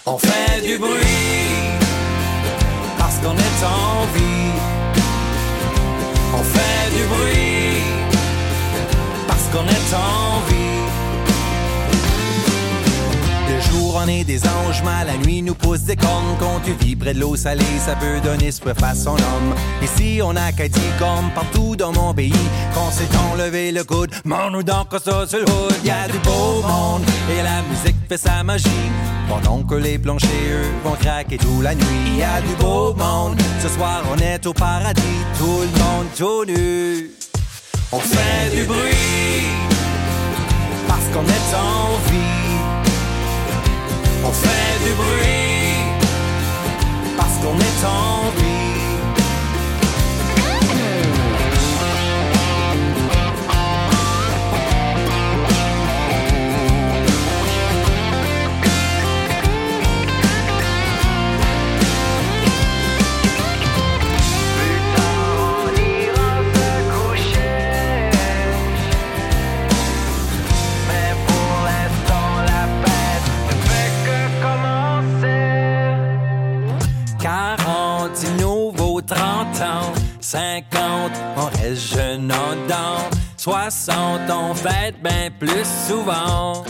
On 0.06 0.18
fait 0.18 0.62
du 0.66 0.78
bruit 0.78 0.90
parce 2.98 3.18
qu'on 3.18 3.36
est 3.36 3.64
en 3.64 4.06
vie. 4.16 4.52
On 6.34 6.44
fait 6.44 6.96
du 6.96 7.04
bruit 7.04 7.59
qu'on 9.52 9.66
est 9.66 9.94
en 9.96 10.40
vie. 10.48 10.56
Le 13.50 13.60
jour 13.62 14.00
on 14.04 14.08
est 14.08 14.24
des 14.24 14.42
anges, 14.46 14.84
mais 14.84 15.06
la 15.06 15.18
nuit 15.18 15.42
nous 15.42 15.56
pousse 15.56 15.82
des 15.82 15.96
cornes. 15.96 16.36
Quand 16.40 16.60
tu 16.64 16.74
vis 16.74 16.96
près 16.96 17.14
de 17.14 17.20
l'eau 17.20 17.36
salée, 17.36 17.64
ça 17.84 17.96
peut 17.96 18.20
donner 18.24 18.52
soif 18.52 18.82
à 18.84 18.94
son 18.94 19.14
homme. 19.14 19.56
Ici 19.82 20.22
on 20.24 20.36
a 20.36 20.52
qu'à 20.52 20.68
dire 20.68 20.98
comme 20.98 21.32
partout 21.34 21.76
dans 21.76 21.92
mon 21.92 22.14
pays. 22.14 22.34
Quand 22.74 22.90
c'est 22.92 23.14
enlevé 23.32 23.72
le 23.72 23.84
coude, 23.84 24.12
mort-nous 24.24 24.64
dans 24.64 24.86
ça 24.92 25.28
sur 25.28 25.40
le 25.40 25.46
hood. 25.46 25.76
Y 25.84 25.90
a 25.90 26.08
du 26.08 26.20
beau 26.20 26.62
monde 26.62 27.04
et 27.32 27.42
la 27.42 27.62
musique 27.64 27.98
fait 28.08 28.18
sa 28.18 28.44
magie. 28.44 28.70
Pendant 29.28 29.64
que 29.64 29.76
les 29.76 30.00
planchers, 30.00 30.30
eux, 30.30 30.72
vont 30.84 30.96
craquer 30.96 31.38
toute 31.38 31.62
la 31.62 31.76
nuit. 31.76 32.18
Y 32.18 32.24
a 32.24 32.42
du 32.42 32.56
beau 32.60 32.94
monde. 32.94 33.40
Ce 33.62 33.70
soir 33.70 34.02
on 34.12 34.18
est 34.18 34.46
au 34.46 34.54
paradis, 34.54 35.02
tout 35.38 35.62
le 35.62 35.80
monde 35.80 36.08
tout 36.18 36.46
nu. 36.46 37.19
On 37.92 38.00
fait 38.00 38.56
du 38.56 38.66
bruit 38.66 39.48
parce 40.88 41.06
qu'on 41.12 41.24
est 41.24 41.56
en 41.56 41.98
vie. 42.12 42.20
On 44.24 44.32
fait 44.32 44.86
du 44.86 44.94
bruit 44.94 45.74
parce 47.18 47.38
qu'on 47.38 47.58
est 47.58 47.86
en 47.86 48.30
vie. 48.38 48.39
40, 77.30 78.10
il 78.24 78.36
nous 78.42 78.72
30 79.02 79.62
ans. 79.62 79.94
50, 80.20 81.12
on 81.38 81.46
reste 81.62 81.96
jeune 81.96 82.32
en 82.32 82.56
dents. 82.68 83.06
60, 83.38 84.22
on 84.32 84.56
fête 84.56 84.96
bien 85.04 85.30
plus 85.38 85.68
souvent. 85.88 86.64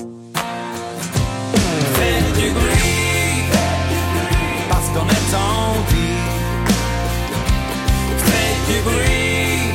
Faites 1.95 2.33
du 2.37 2.49
bruit, 2.51 3.43
parce 4.69 4.87
qu'on 4.89 5.07
est 5.07 5.31
envie. 5.33 6.19
Faites 8.17 8.63
du 8.67 8.81
bruit, 8.81 9.71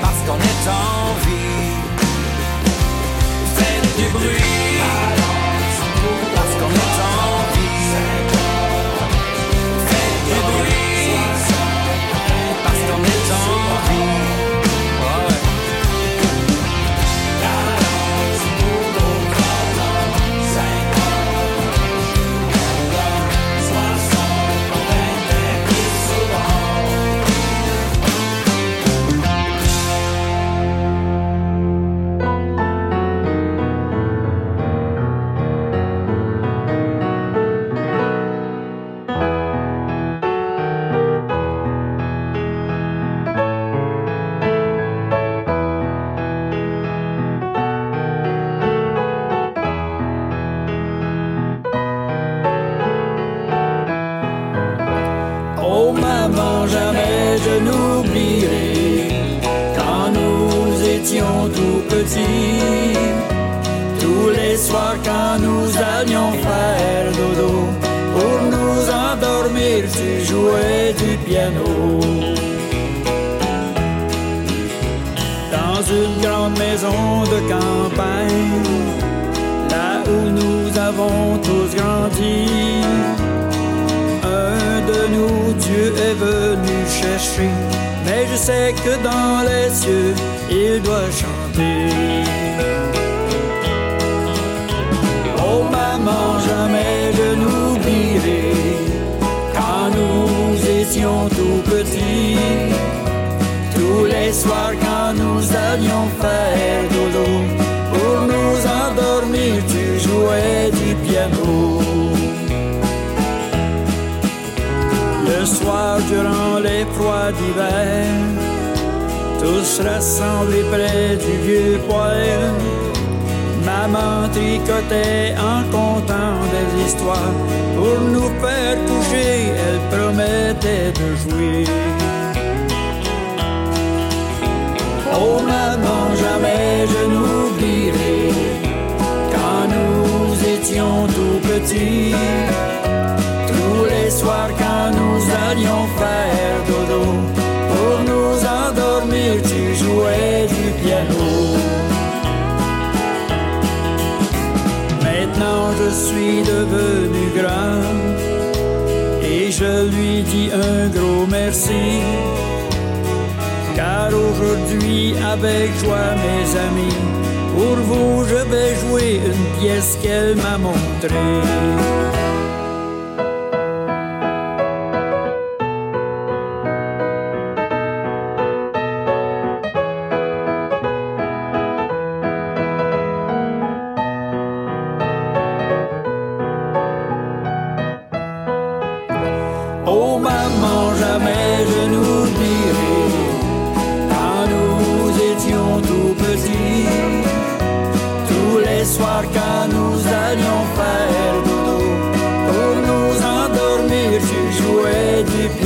parce 0.00 0.20
qu'on 0.26 0.40
est 0.52 0.68
en 0.70 1.14
vie. 1.26 1.76
Faites 3.56 3.96
du 3.98 4.08
bruit. 4.08 4.59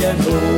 and 0.05 0.21
oh. 0.27 0.54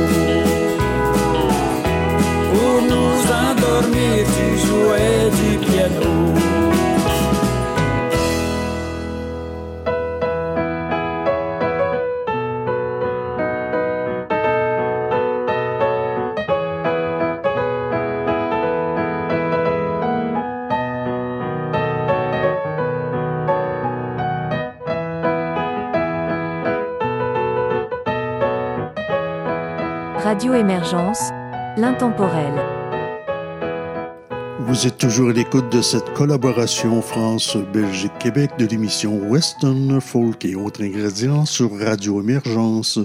Vous 34.60 34.86
êtes 34.86 34.98
toujours 34.98 35.30
à 35.30 35.32
l'écoute 35.32 35.72
de 35.72 35.82
cette 35.82 36.12
collaboration 36.12 37.02
France-Belgique-Québec 37.02 38.50
de 38.56 38.66
l'émission 38.66 39.18
Western 39.28 40.00
Folk 40.00 40.44
et 40.44 40.54
autres 40.54 40.84
ingrédients 40.84 41.44
sur 41.44 41.76
Radio 41.76 42.20
Émergence. 42.20 43.00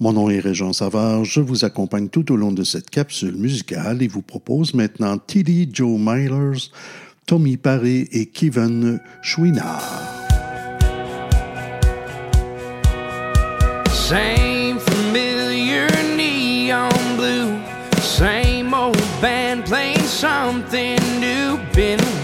Mon 0.00 0.14
nom 0.14 0.30
est 0.30 0.40
Régent 0.40 0.72
Savard, 0.72 1.24
je 1.24 1.40
vous 1.40 1.64
accompagne 1.64 2.08
tout 2.08 2.32
au 2.32 2.36
long 2.36 2.50
de 2.50 2.64
cette 2.64 2.90
capsule 2.90 3.36
musicale 3.36 4.02
et 4.02 4.08
vous 4.08 4.22
propose 4.22 4.74
maintenant 4.74 5.16
Tilly 5.18 5.68
Joe 5.72 5.96
Milers, 5.96 6.72
Tommy 7.26 7.56
Paré 7.56 8.08
et 8.10 8.26
Kevin 8.26 9.00
Chouinard. 9.22 9.84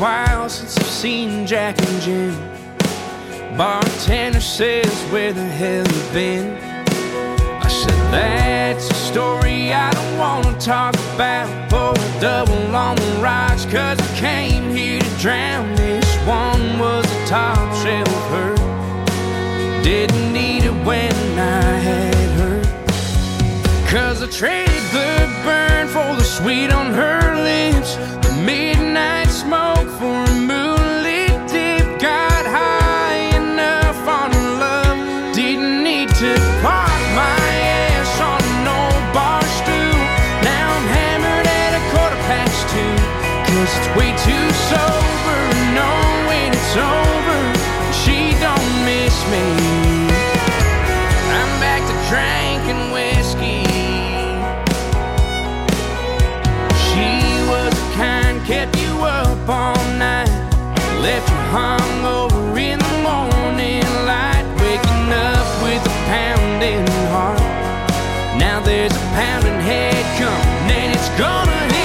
while 0.01 0.49
since 0.49 0.79
I've 0.79 0.87
seen 0.87 1.47
Jack 1.47 1.79
and 1.79 2.01
Jim. 2.01 2.35
Bartender 3.57 4.41
says, 4.41 4.91
Where 5.13 5.35
the 5.35 5.45
hell 5.45 5.87
you 5.87 6.13
been? 6.15 6.57
I 7.63 7.69
said, 7.69 8.01
That's 8.11 8.91
a 8.91 8.95
story 8.95 9.75
I 9.75 9.91
don't 9.91 10.19
wanna 10.19 10.59
talk 10.59 10.95
about. 11.15 11.49
Pour 11.69 11.93
a 11.93 12.21
double 12.21 12.75
on 12.75 12.97
the 12.97 13.21
rocks, 13.23 13.67
cause 13.67 14.01
I 14.01 14.17
came 14.17 14.71
here 14.75 15.01
to 15.01 15.19
drown. 15.19 15.75
This 15.77 16.17
one 16.27 16.79
was 16.79 17.05
a 17.05 17.27
top 17.27 17.71
shelf 17.83 18.09
hurt. 18.31 19.85
Didn't 19.85 20.33
need 20.33 20.65
it 20.65 20.87
when 20.87 21.15
I 21.39 21.73
had 21.89 22.31
her. 22.41 22.63
Cause 23.87 24.23
I 24.23 24.29
traded 24.31 24.83
the 24.93 25.29
burn 25.45 25.89
for 25.89 26.17
the 26.17 26.25
sweet 26.25 26.71
on 26.73 26.95
her 26.95 27.37
lips. 27.45 27.99
Midnight 28.45 29.29
smoke 29.29 29.89
for 29.99 30.20
left 61.01 61.29
you 61.31 61.37
hung 61.57 62.05
over 62.05 62.59
in 62.59 62.79
the 62.79 62.97
morning 63.03 63.85
light, 64.05 64.45
waking 64.61 65.09
up 65.13 65.47
with 65.65 65.81
a 65.81 65.97
pounding 66.13 66.87
heart. 67.09 67.41
Now 68.39 68.61
there's 68.61 68.93
a 68.93 69.05
pounding 69.17 69.61
head 69.61 70.05
coming, 70.19 70.77
and 70.77 70.93
it's 70.95 71.09
gonna 71.19 71.73
hit 71.73 71.80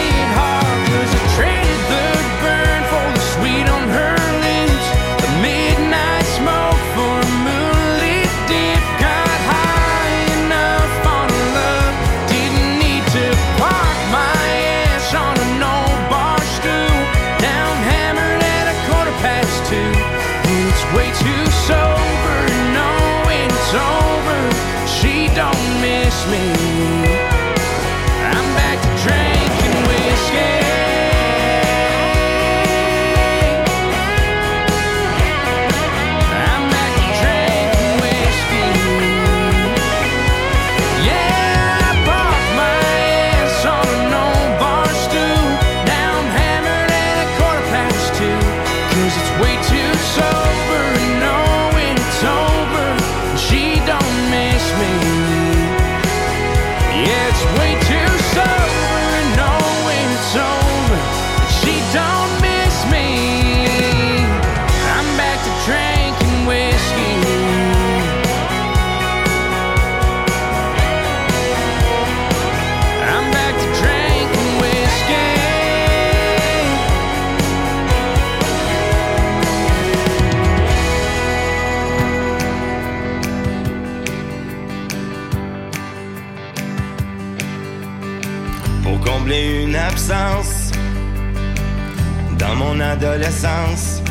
dans 92.37 92.55
mon 92.55 92.79
adolescence. 92.79 94.01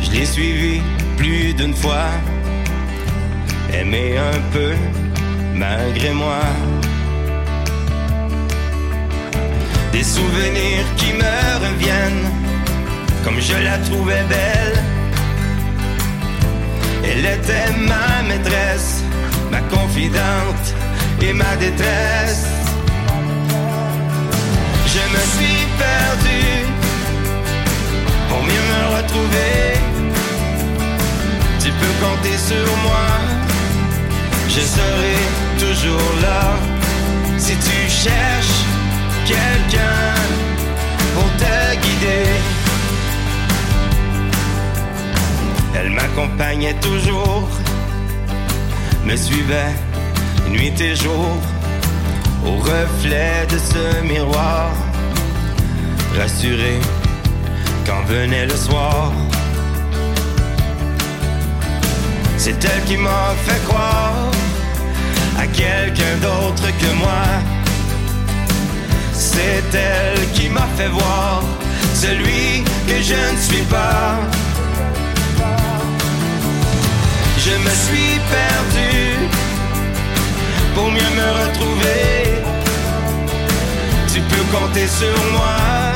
Je 0.00 0.10
l'ai 0.12 0.24
suivi 0.24 0.80
plus 1.16 1.52
d'une 1.54 1.74
fois, 1.74 2.10
aimé 3.72 4.16
un 4.16 4.40
peu 4.52 4.72
malgré 5.54 6.12
moi. 6.12 6.42
Des 9.92 10.04
souvenirs 10.04 10.86
qui 10.96 11.12
me 11.12 11.66
reviennent 11.66 12.30
comme 13.24 13.40
je 13.40 13.56
la 13.64 13.78
trouvais 13.78 14.22
belle. 14.28 14.78
Elle 17.04 17.26
était 17.26 17.72
ma 17.88 18.22
maîtresse, 18.28 19.02
ma 19.50 19.60
confidente 19.62 20.66
et 21.22 21.32
ma 21.32 21.56
détresse. 21.56 22.57
Je 24.90 25.04
me 25.14 25.22
suis 25.34 25.66
perdu 25.84 26.42
pour 28.28 28.42
mieux 28.42 28.64
me 28.72 28.96
retrouver. 28.96 29.56
Tu 31.60 31.70
peux 31.78 31.94
compter 32.04 32.36
sur 32.38 32.66
moi, 32.86 33.08
je 34.48 34.60
serai 34.60 35.18
toujours 35.58 36.12
là. 36.22 36.56
Si 37.36 37.54
tu 37.56 37.78
cherches 37.90 38.60
quelqu'un 39.26 40.14
pour 41.14 41.28
te 41.36 41.76
guider, 41.82 42.30
elle 45.76 45.90
m'accompagnait 45.90 46.78
toujours, 46.80 47.48
me 49.04 49.16
suivait 49.16 49.74
nuit 50.48 50.80
et 50.80 50.96
jour 50.96 51.36
au 52.48 52.56
reflet 52.56 53.46
de 53.52 53.58
ce 53.70 53.84
miroir, 54.04 54.70
rassuré 56.18 56.74
quand 57.86 58.02
venait 58.06 58.46
le 58.46 58.56
soir. 58.56 59.12
C'est 62.36 62.58
elle 62.64 62.84
qui 62.84 62.96
m'a 62.96 63.26
fait 63.46 63.62
croire 63.68 64.30
à 65.42 65.46
quelqu'un 65.46 66.14
d'autre 66.26 66.68
que 66.80 66.90
moi. 67.02 67.24
C'est 69.12 69.68
elle 69.74 70.20
qui 70.32 70.48
m'a 70.48 70.68
fait 70.76 70.88
voir 70.88 71.42
celui 71.94 72.64
que 72.88 72.96
je 73.10 73.20
ne 73.32 73.38
suis 73.48 73.66
pas. 73.76 74.08
Je 77.44 77.54
me 77.64 77.72
suis 77.86 78.14
perdu 78.36 79.47
pour 80.74 80.90
mieux 80.90 81.12
me 81.20 81.28
retrouver. 81.40 82.42
Tu 84.12 84.20
peux 84.20 84.44
compter 84.56 84.86
sur 84.86 85.16
moi, 85.32 85.92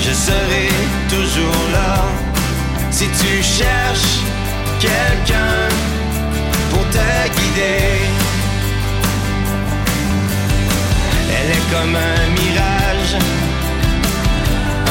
je 0.00 0.12
serai 0.12 0.68
toujours 1.08 1.64
là. 1.72 2.04
Si 2.90 3.06
tu 3.20 3.42
cherches 3.42 4.20
quelqu'un 4.80 5.68
pour 6.70 6.84
te 6.90 7.08
guider, 7.36 8.00
elle 11.34 11.50
est 11.56 11.66
comme 11.72 11.96
un 11.96 12.22
mirage, 12.40 13.16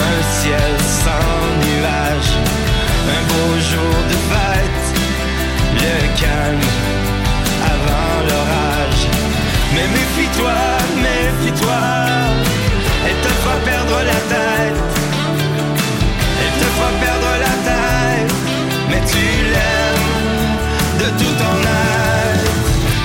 un 0.07 0.19
ciel 0.39 0.73
sans 1.05 1.41
nuages, 1.65 2.33
un 3.15 3.21
beau 3.29 3.51
jour 3.69 3.95
de 4.11 4.17
fête, 4.29 4.83
le 5.81 6.21
calme. 6.21 7.00
Mais 9.73 9.87
méfie-toi, 9.87 10.57
méfie-toi, 11.07 11.81
elle 13.07 13.19
te 13.25 13.31
fera 13.41 13.55
perdre 13.65 13.97
la 14.11 14.19
tête. 14.33 14.81
Elle 16.41 16.55
te 16.61 16.67
fera 16.75 16.91
perdre 17.05 17.31
la 17.47 17.55
tête, 17.69 18.33
mais 18.89 19.01
tu 19.11 19.25
l'aimes 19.53 20.11
de 21.01 21.07
tout 21.19 21.35
ton 21.41 21.57
être. 21.71 22.51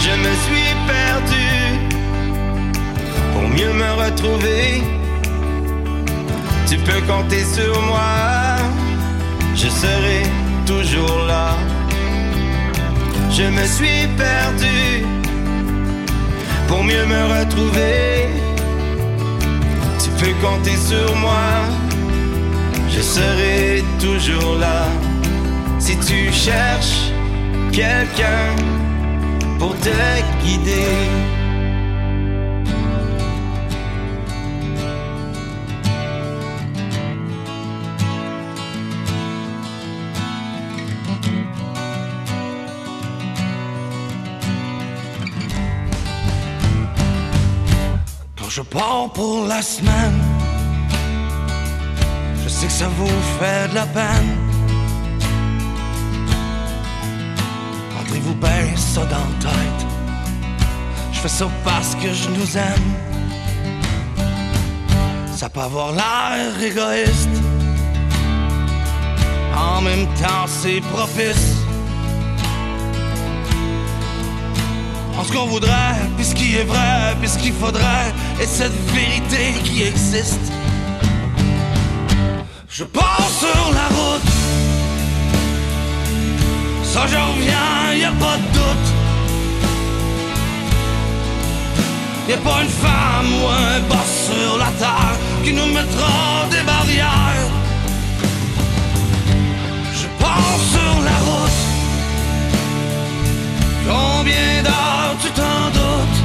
Je 0.05 0.13
me 0.25 0.33
suis 0.45 0.73
perdu 0.93 1.49
pour 3.33 3.49
mieux 3.49 3.73
me 3.73 3.91
retrouver. 4.05 4.83
Tu 6.69 6.77
peux 6.79 7.01
compter 7.07 7.45
sur 7.45 7.81
moi, 7.83 8.57
je 9.55 9.69
serai 9.69 10.23
toujours 10.67 11.23
là. 11.29 11.55
Je 13.31 13.45
me 13.45 13.67
suis 13.67 14.07
perdu 14.17 15.05
pour 16.69 16.83
mieux 16.83 17.07
me 17.07 17.23
retrouver. 17.39 18.29
Tu 20.03 20.11
peux 20.19 20.35
compter 20.47 20.77
sur 20.77 21.15
moi, 21.17 21.49
je 22.89 23.01
serai 23.01 23.85
toujours 24.01 24.57
là. 24.59 24.87
Si 25.79 25.97
tu 25.99 26.33
cherches 26.33 27.13
quelqu'un 27.73 28.55
pour 29.59 29.75
te 29.77 29.91
guider. 30.43 31.36
Pars 48.77 49.09
pour 49.15 49.47
la 49.47 49.63
semaine, 49.63 50.21
je 52.45 52.49
sais 52.49 52.67
que 52.67 52.73
ça 52.73 52.89
vous 52.89 53.17
fait 53.39 53.71
de 53.71 53.75
la 53.75 53.87
peine. 53.87 54.31
Rendez-vous 57.97 58.35
bien 58.35 58.77
ça 58.77 59.07
dans 59.07 59.17
la 59.17 59.51
tête. 59.51 59.87
Je 61.11 61.21
fais 61.21 61.29
ça 61.29 61.49
parce 61.65 61.95
que 61.95 62.13
je 62.13 62.29
nous 62.29 62.59
aime. 62.59 62.89
Ça 65.35 65.49
peut 65.49 65.61
avoir 65.61 65.93
l'air 65.93 66.63
égoïste. 66.63 67.37
En 69.57 69.81
même 69.81 70.07
temps, 70.21 70.47
c'est 70.47 70.83
propice. 70.93 71.55
En 75.19 75.25
ce 75.25 75.33
qu'on 75.33 75.47
voudrait, 75.47 75.97
est 76.57 76.65
vrai, 76.65 77.15
puis 77.21 77.29
ce 77.29 77.39
qu'il 77.39 77.53
faudrait, 77.53 78.13
et 78.41 78.47
cette 78.47 78.79
vérité 78.95 79.45
qui 79.65 79.83
existe. 79.83 80.47
Je 82.69 82.85
pars 82.85 83.31
sur 83.43 83.63
la 83.79 83.87
route, 83.97 84.31
ça 86.83 87.03
je 87.13 87.17
reviens, 87.17 87.95
y 87.95 88.05
a 88.05 88.13
pas 88.13 88.37
de 88.37 88.49
doute. 88.59 88.89
Y 92.29 92.33
a 92.33 92.39
pas 92.39 92.63
une 92.63 92.75
femme 92.87 93.31
ou 93.39 93.47
un 93.49 93.81
boss 93.89 94.11
sur 94.29 94.59
la 94.59 94.71
terre 94.83 95.17
qui 95.45 95.53
nous 95.53 95.67
mettra 95.67 96.47
des 96.51 96.63
barrières. 96.73 97.51
Je 100.01 100.07
pars 100.23 100.61
sur 100.73 100.95
la 101.09 101.17
route. 101.29 101.61
Combien 103.89 104.63
d'heures 104.65 105.15
tu 105.23 105.31
t'en 105.31 105.71
doutes? 105.77 106.16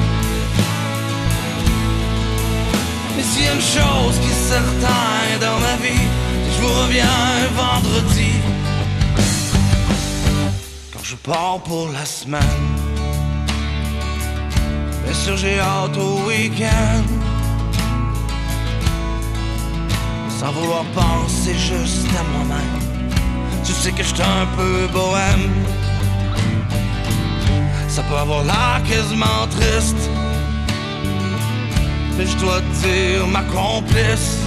S'il 3.31 3.61
chose 3.61 4.15
qui 4.21 4.29
est 4.35 4.43
certaine 4.55 5.39
dans 5.39 5.59
ma 5.67 5.75
vie 5.83 6.07
je 6.51 6.61
vous 6.61 6.73
reviens 6.81 7.05
vendredi 7.55 8.33
Quand 10.93 11.03
je 11.11 11.15
pars 11.15 11.59
pour 11.63 11.89
la 11.91 12.05
semaine 12.05 12.67
Bien 15.03 15.13
sûr 15.13 15.37
j'ai 15.37 15.59
hâte 15.59 15.97
au 15.97 16.27
week-end 16.27 17.05
Sans 20.37 20.51
vouloir 20.51 20.83
penser 20.93 21.55
juste 21.55 22.07
à 22.19 22.23
moi-même 22.33 22.79
Tu 23.63 23.71
sais 23.71 23.91
que 23.91 24.03
j'étais 24.03 24.29
un 24.41 24.47
peu 24.57 24.87
bohème 24.91 25.49
ça 27.91 28.03
peut 28.03 28.15
avoir 28.15 28.45
l'air 28.45 28.81
quasiment 28.87 29.45
triste. 29.49 30.10
Mais 32.17 32.25
je 32.25 32.37
dois 32.37 32.61
te 32.61 32.87
dire, 32.87 33.27
ma 33.27 33.41
complice. 33.43 34.37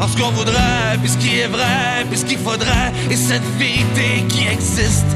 En 0.00 0.06
ce 0.06 0.16
qu'on 0.16 0.30
voudrait, 0.30 0.96
puis 1.00 1.10
ce 1.10 1.18
qui 1.18 1.38
est 1.38 1.48
vrai, 1.48 2.06
puis 2.08 2.18
ce 2.18 2.24
qu'il 2.24 2.38
faudrait, 2.38 2.92
et 3.10 3.16
cette 3.16 3.42
vérité 3.58 4.24
qui 4.28 4.46
existe. 4.46 5.06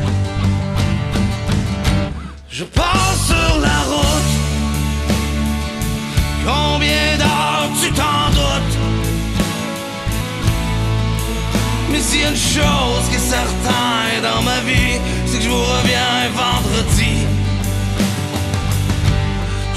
Je 2.50 2.64
passe 2.64 3.26
sur 3.26 3.60
la 3.60 3.78
route. 3.90 4.32
Combien 6.44 7.16
d'heures 7.16 7.70
tu 7.80 7.90
t'en 7.92 8.28
doutes? 8.32 8.78
Mais 11.90 12.00
s'il 12.00 12.20
y 12.20 12.24
a 12.24 12.30
une 12.30 12.36
chose 12.36 13.04
qui 13.08 13.16
est 13.16 13.30
certaine 13.38 14.22
dans 14.22 14.42
ma 14.42 14.60
vie, 14.60 14.98
c'est 15.26 15.38
que 15.38 15.44
je 15.44 15.48
vous 15.48 15.62
reviens 15.62 16.28
vendredi. 16.34 17.41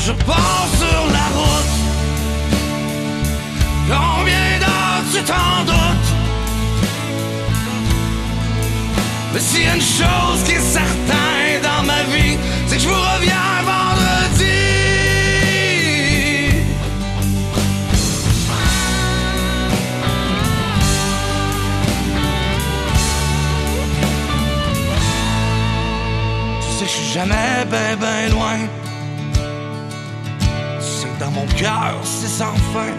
Je 0.08 0.12
pars 0.12 0.68
sur 0.78 1.02
la 1.18 1.28
route. 1.36 1.76
Combien 3.88 4.60
d'heures 4.60 5.04
tu 5.12 5.24
t'en 5.24 5.64
doutes? 5.66 6.12
Mais 9.34 9.40
s'il 9.40 9.64
y 9.64 9.68
a 9.68 9.74
une 9.74 9.82
chose 9.82 10.44
qui 10.46 10.52
est 10.52 10.60
certaine 10.60 11.62
dans 11.64 11.84
ma 11.88 12.04
vie, 12.04 12.38
c'est 12.68 12.76
que 12.76 12.82
je 12.84 12.88
vous 12.88 12.94
reviens 12.94 13.64
vendredi. 13.66 14.44
Tu 26.62 26.78
sais, 26.78 26.86
je 26.86 26.92
suis 26.92 27.12
jamais 27.12 27.66
ben 27.72 27.98
ben 28.00 28.32
loin. 28.32 28.85
Mon 31.36 31.46
cœur, 31.48 32.00
c'est 32.04 32.30
sans 32.30 32.56
fin. 32.74 32.94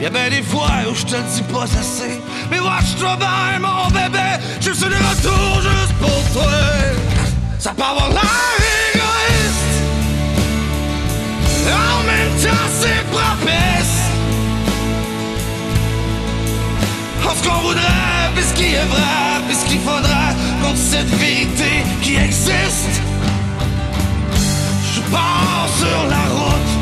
Y'a 0.00 0.10
ben 0.10 0.30
des 0.30 0.42
fois 0.42 0.70
où 0.90 0.94
je 0.94 1.04
te 1.04 1.16
dis 1.16 1.42
pas 1.52 1.64
assez. 1.64 2.20
Mais 2.50 2.60
watch-toi 2.60 3.16
bien, 3.16 3.58
mon 3.60 3.88
bébé. 3.88 4.28
Je 4.60 4.72
suis 4.72 4.88
de 4.88 4.94
retour 4.94 5.60
juste 5.62 5.94
pour 5.98 6.22
toi. 6.32 6.52
Ça 7.58 7.72
peut 7.72 7.82
avoir 7.82 8.08
l'air 8.10 8.56
égoïste. 8.94 9.76
En 11.68 12.02
même 12.04 12.34
temps, 12.42 12.68
c'est 12.80 13.04
propice. 13.10 13.98
En 17.28 17.34
ce 17.34 17.48
qu'on 17.48 17.60
voudrait, 17.60 18.30
puis 18.34 18.44
ce 18.44 18.54
qui 18.54 18.74
est 18.74 18.88
vrai, 18.94 19.42
puis 19.46 19.56
ce 19.56 19.64
qu'il 19.66 19.80
faudrait 19.80 20.34
contre 20.62 20.78
cette 20.78 21.10
vérité 21.16 21.84
qui 22.02 22.16
existe. 22.16 23.02
Je 24.94 25.00
sur 25.68 26.08
la 26.08 26.24
route. 26.36 26.72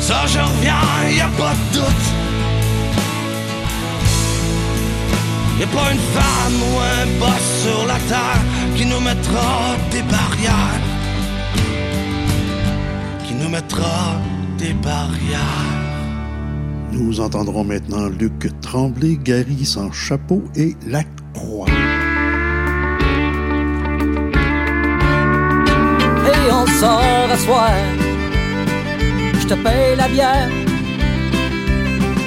Ça, 0.00 0.26
je 0.26 0.38
reviens, 0.38 1.16
y 1.16 1.20
a 1.20 1.28
pas 1.38 1.54
de 1.54 1.78
doute. 1.78 2.06
Y 5.58 5.62
a 5.62 5.66
pas 5.66 5.92
une 5.92 5.98
femme 5.98 6.58
ou 6.68 6.78
un 6.78 7.06
boss 7.18 7.44
sur 7.62 7.86
la 7.86 7.98
terre 8.08 8.42
qui 8.76 8.86
nous 8.86 9.00
mettra 9.00 9.76
des 9.90 10.02
barrières. 10.02 10.80
Qui 13.24 13.34
nous 13.34 13.48
mettra 13.48 14.20
des 14.58 14.72
barrières. 14.72 15.80
Nous 16.92 17.20
entendrons 17.20 17.64
maintenant 17.64 18.08
Luc 18.08 18.48
Tremblay, 18.62 19.18
Gary 19.22 19.64
sans 19.64 19.92
chapeau 19.92 20.42
et 20.56 20.74
La 20.86 21.02
Croix. 21.34 21.66
On 26.60 26.66
sort 26.66 27.28
à 27.36 27.38
soir. 27.46 27.72
Je 29.40 29.46
te 29.46 29.54
paye 29.54 29.96
la 29.96 30.08
bière. 30.08 30.48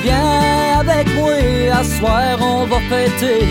Viens 0.03 0.79
avec 0.81 1.05
moi, 1.15 1.33
à 1.79 1.83
soir 1.83 2.37
on 2.41 2.65
va 2.65 2.79
fêter. 2.89 3.43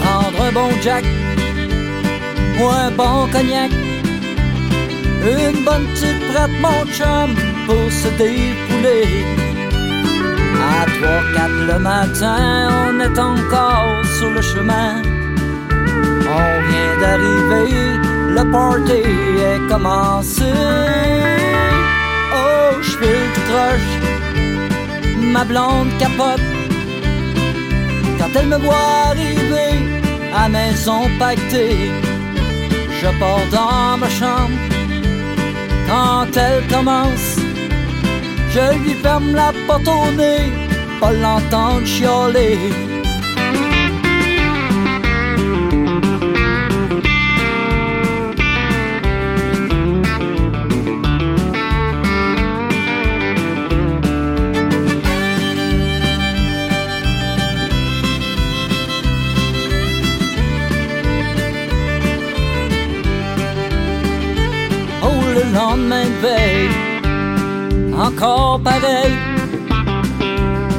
Prendre 0.00 0.40
un 0.48 0.52
bon 0.52 0.70
jack 0.82 1.04
ou 2.58 2.64
un 2.68 2.90
bon 3.00 3.28
cognac. 3.32 3.72
Une 5.22 5.64
bonne 5.66 5.86
petite 5.92 6.22
prête, 6.30 6.56
mon 6.64 6.80
chum, 6.96 7.30
pour 7.66 7.86
se 8.00 8.08
dépouler. 8.22 9.08
À 10.78 10.86
3-4 10.86 11.66
le 11.72 11.78
matin, 11.78 12.40
on 12.86 13.00
est 13.06 13.18
encore 13.18 14.02
sur 14.18 14.30
le 14.30 14.42
chemin. 14.42 15.02
On 16.38 16.52
vient 16.68 16.94
d'arriver, 17.02 18.09
le 18.36 18.44
party 18.50 19.02
est 19.50 19.68
commencé. 19.68 20.52
Oh, 22.34 22.70
je 22.80 22.94
tout 23.34 23.40
croche, 23.48 23.92
ma 25.34 25.44
blonde 25.44 25.90
capote. 25.98 26.46
Quand 28.18 28.32
elle 28.38 28.48
me 28.48 28.58
voit 28.58 28.88
arriver 29.10 29.72
à 30.34 30.48
maison 30.48 31.00
pactée, 31.18 31.90
je 33.00 33.08
pars 33.18 33.46
dans 33.50 33.96
ma 33.98 34.08
chambre. 34.08 34.58
Quand 35.88 36.30
elle 36.36 36.66
commence, 36.68 37.30
je 38.54 38.64
lui 38.82 38.94
ferme 39.02 39.34
la 39.34 39.52
porte 39.66 39.88
au 39.88 40.10
nez, 40.12 40.52
pas 41.00 41.12
l'entendre 41.12 41.86
chialer. 41.86 42.89
Le 65.34 65.42
lendemain 65.54 66.04
de 66.04 66.20
veille. 66.26 66.70
Encore 67.96 68.60
pareil, 68.62 69.14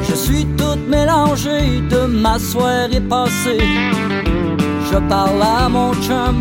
je 0.08 0.14
suis 0.14 0.44
toute 0.56 0.86
mélangée 0.88 1.80
de 1.90 2.06
ma 2.06 2.38
soirée 2.38 3.00
passée. 3.00 3.66
Je 4.90 4.98
parle 5.08 5.42
à 5.42 5.68
mon 5.68 5.92
chum, 5.94 6.36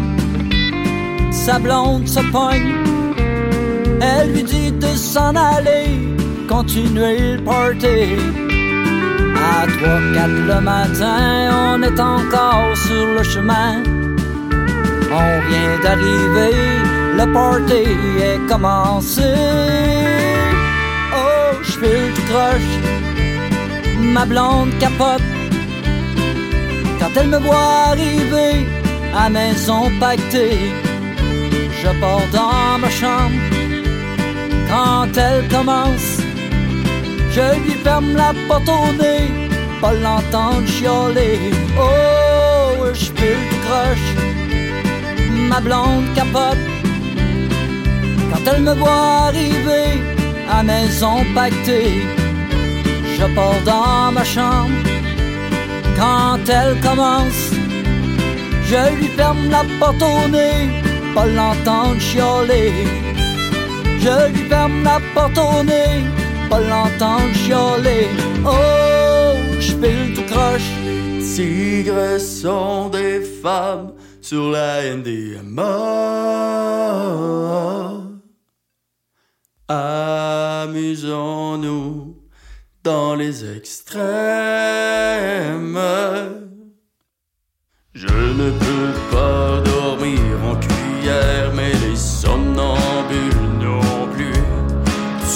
sa 1.32 1.60
blonde 1.60 2.08
se 2.08 2.20
pogne. 2.32 2.76
Elle 4.02 4.34
lui 4.34 4.44
dit 4.44 4.72
de 4.72 4.88
s'en 4.88 5.36
aller, 5.36 5.90
continuer 6.48 7.36
le 7.36 7.44
party. 7.44 8.00
À 9.54 9.68
3-4 9.68 10.48
le 10.52 10.62
matin, 10.62 11.76
on 11.76 11.84
est 11.84 12.00
encore 12.00 12.76
sur 12.76 13.06
le 13.18 13.24
chemin. 13.24 13.84
On 15.14 15.34
vient 15.50 15.76
d'arriver, 15.84 16.56
le 17.18 17.34
party 17.34 17.84
est 18.30 18.48
commencé. 18.48 19.34
Oh, 21.14 21.58
je 21.62 21.72
fais 21.72 22.12
tout 22.16 22.26
croche, 22.32 22.72
ma 24.00 24.26
blonde 24.26 24.78
capote. 24.80 25.22
Quand 27.00 27.12
elle 27.16 27.30
me 27.30 27.40
voit 27.40 27.92
arriver 27.92 28.68
à 29.16 29.30
maison 29.30 29.92
pactée, 30.00 30.72
je 31.82 31.90
pars 32.00 32.28
dans 32.32 32.78
ma 32.80 32.90
chambre. 32.90 33.42
Quand 34.70 35.12
elle 35.18 35.48
commence, 35.50 36.12
je 37.36 37.46
lui 37.64 37.76
ferme 37.84 38.16
la 38.16 38.34
porte 38.48 38.70
au 38.70 38.94
nez, 39.02 39.50
pas 39.82 39.94
l'entendre 39.94 40.68
chialer. 40.68 41.40
Oh, 41.78 42.86
je 42.94 43.08
tout 43.08 43.58
croche 43.66 44.12
ma 45.52 45.60
blonde 45.60 46.14
capote. 46.16 46.71
Quand 48.44 48.54
elle 48.54 48.64
me 48.64 48.74
voit 48.74 49.28
arriver 49.28 50.02
à 50.50 50.64
maison 50.64 51.24
pactée, 51.36 52.02
je 53.16 53.26
pars 53.36 53.62
dans 53.66 54.12
ma 54.12 54.24
chambre. 54.24 54.72
Quand 55.96 56.40
elle 56.50 56.80
commence, 56.80 57.52
je 58.66 58.96
lui 58.96 59.08
ferme 59.10 59.50
la 59.52 59.64
porte 59.80 60.02
au 60.02 60.28
nez, 60.28 60.70
pas 61.14 61.28
l'entendre 61.28 62.00
chialer. 62.00 62.72
Je 64.00 64.32
lui 64.34 64.50
ferme 64.50 64.84
la 64.84 65.00
porte 65.14 65.38
au 65.38 65.64
nez, 65.64 66.04
pas 66.50 66.62
l'entendre 66.62 67.34
chialer. 67.36 68.08
Oh, 68.44 69.36
je 69.60 69.72
file 69.72 70.14
tout 70.16 70.26
croche. 70.34 70.72
Tigres 71.36 72.20
sont 72.20 72.90
des 72.90 73.22
femmes 73.44 73.92
sur 74.20 74.50
la 74.50 74.96
NDMA. 74.96 75.62
Amusons-nous 80.64 82.18
dans 82.84 83.16
les 83.16 83.56
extrêmes. 83.56 84.02
Je 87.94 88.08
ne 88.08 88.52
peux 88.52 88.92
pas 89.12 89.62
dormir 89.64 90.20
en 90.46 90.58
cuillère, 90.58 91.54
mais 91.56 91.72
les 91.72 91.96
somnambules 91.96 93.48
non 93.62 94.10
plus. 94.14 94.44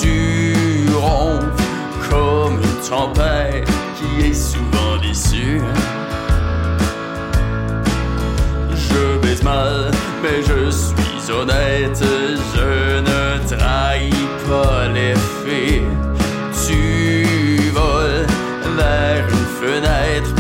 Tu 0.02 0.90
ronfles 0.94 1.64
comme 2.10 2.56
une 2.56 2.82
tempête 2.90 3.70
qui 3.98 4.10
est 4.28 4.34
souvent 4.34 4.98
déçue. 5.02 5.62
Je 8.76 9.18
baise 9.22 9.44
mal, 9.44 9.92
mais 10.22 10.44
je 10.44 10.70
suis 10.72 11.32
honnête, 11.32 12.04
vers 19.82 20.35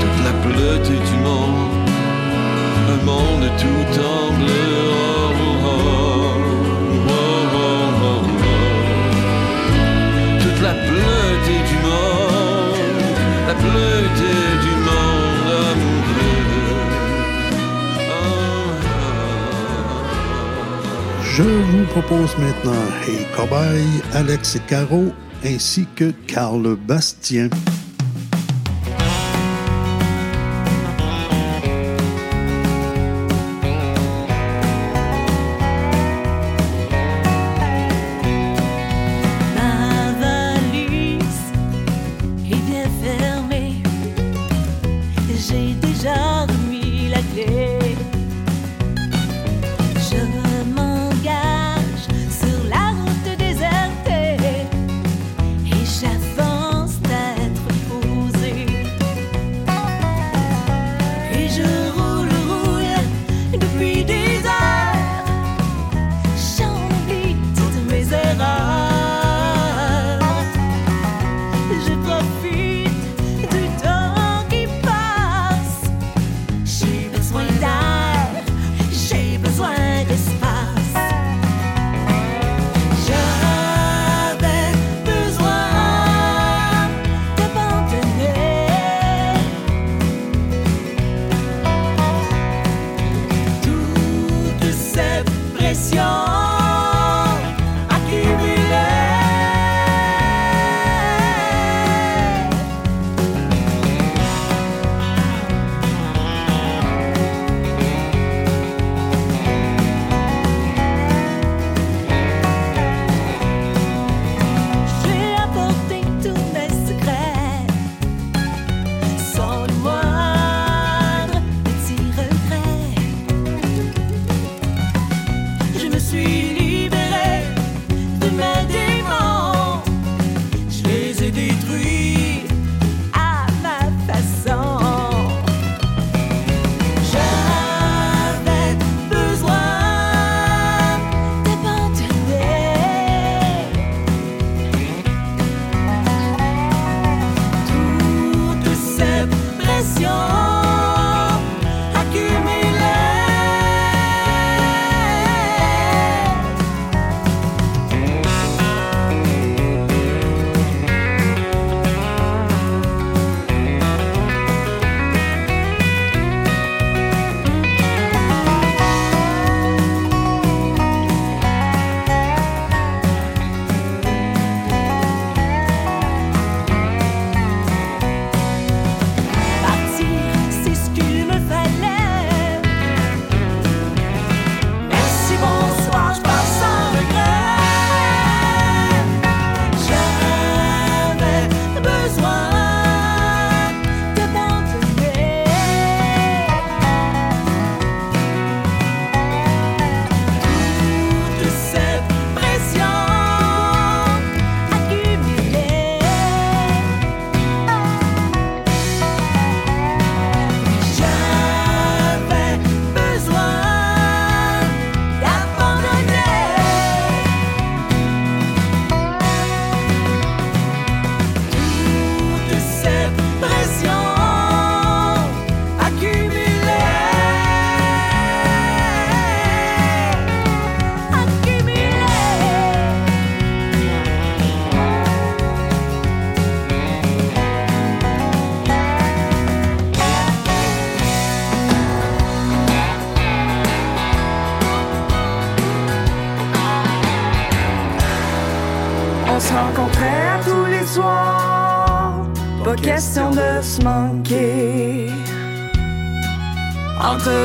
Toute 0.00 0.18
la 0.24 0.32
pleuté 0.42 0.94
du 0.94 1.16
monde, 1.22 1.70
un 2.90 3.04
monde 3.04 3.46
tout 3.58 4.00
en 4.02 4.27
Je 21.38 21.44
vous 21.44 21.84
propose 21.92 22.36
maintenant 22.38 22.82
Hey 23.06 23.24
Cobaye, 23.36 23.86
Alex 24.12 24.58
Caro 24.66 25.12
ainsi 25.44 25.86
que 25.94 26.10
Carl 26.26 26.74
Bastien. 26.74 27.48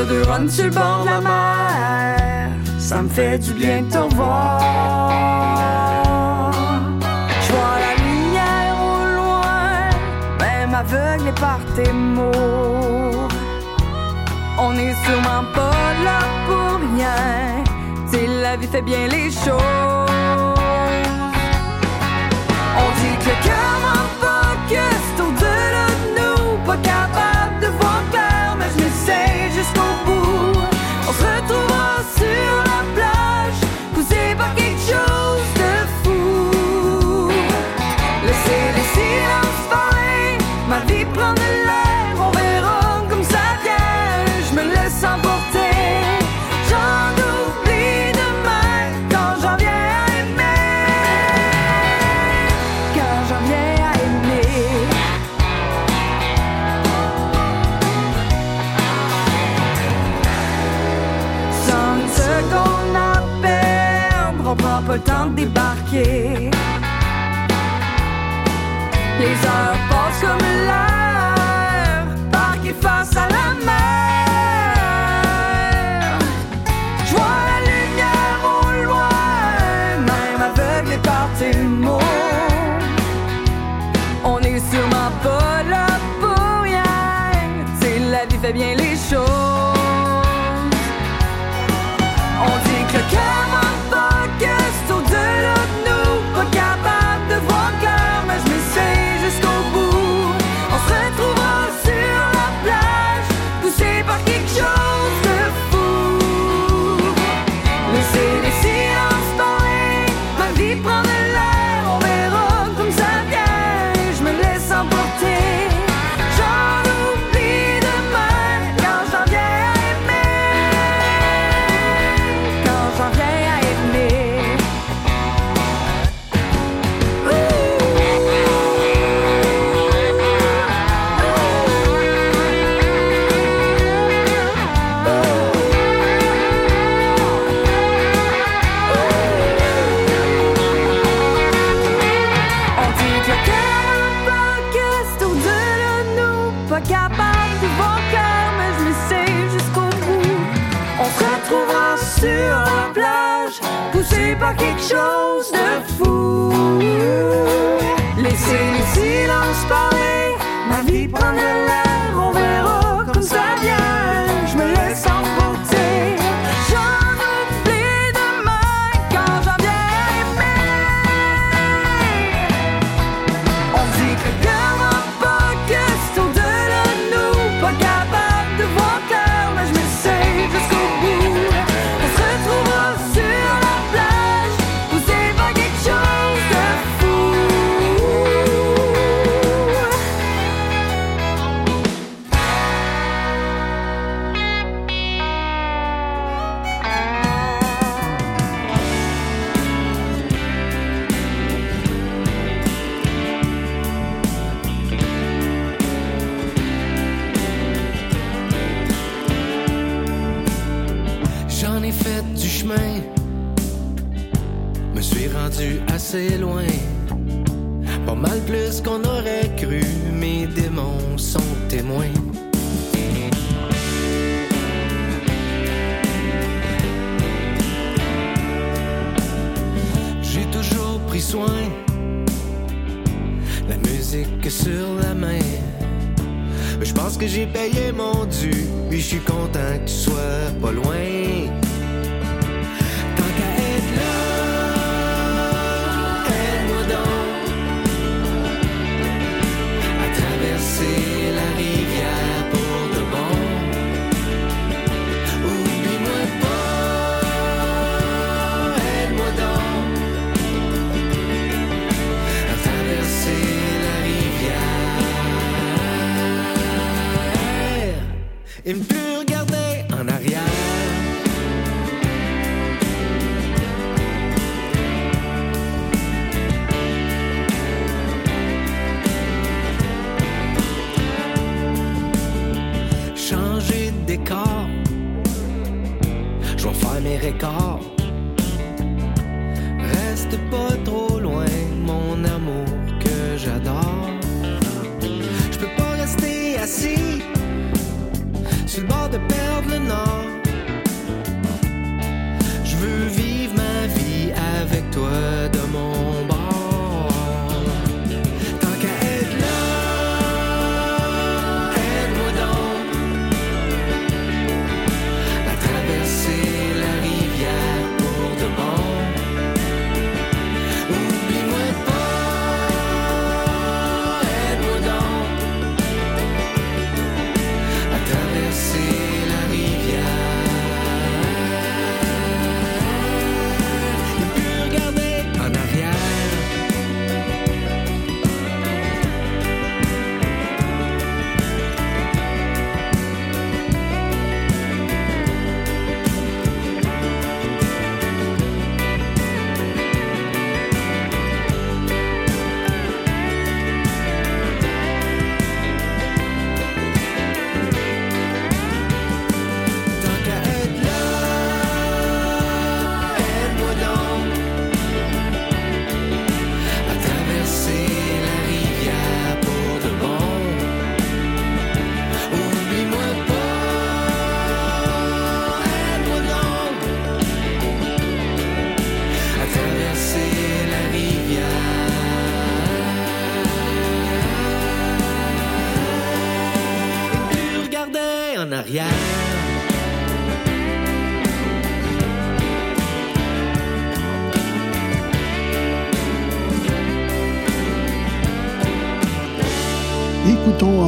de 0.06 0.22
run 0.22 0.48
sur 0.48 0.64
le 0.64 0.70
bord 0.70 1.04
de 1.04 1.10
la 1.10 1.20
mer. 1.20 2.50
Ça 2.78 3.02
me 3.02 3.08
fait 3.08 3.38
du 3.38 3.52
bien 3.54 3.82
de 3.82 3.90
te 3.90 3.98
revoir. 3.98 4.60
Je 7.40 7.52
vois 7.52 7.78
la 7.86 7.94
lumière 8.04 8.76
au 8.92 8.98
loin, 9.16 9.88
même 10.40 10.74
aveuglé 10.74 11.32
par 11.32 11.60
tes 11.76 11.92
mots. 11.92 13.28
On 14.58 14.72
est 14.76 14.94
sûrement 15.04 15.44
pas 15.54 15.94
là 16.04 16.20
pour 16.46 16.78
rien. 16.88 17.64
Si 18.10 18.26
la 18.42 18.56
vie 18.56 18.66
fait 18.66 18.82
bien 18.82 19.06
les 19.08 19.30
choses. 19.30 19.62
On 22.82 22.88
dit 23.00 23.16
que 23.20 23.28
le 23.30 23.36
cœur 23.44 24.03
yeah. 65.94 66.53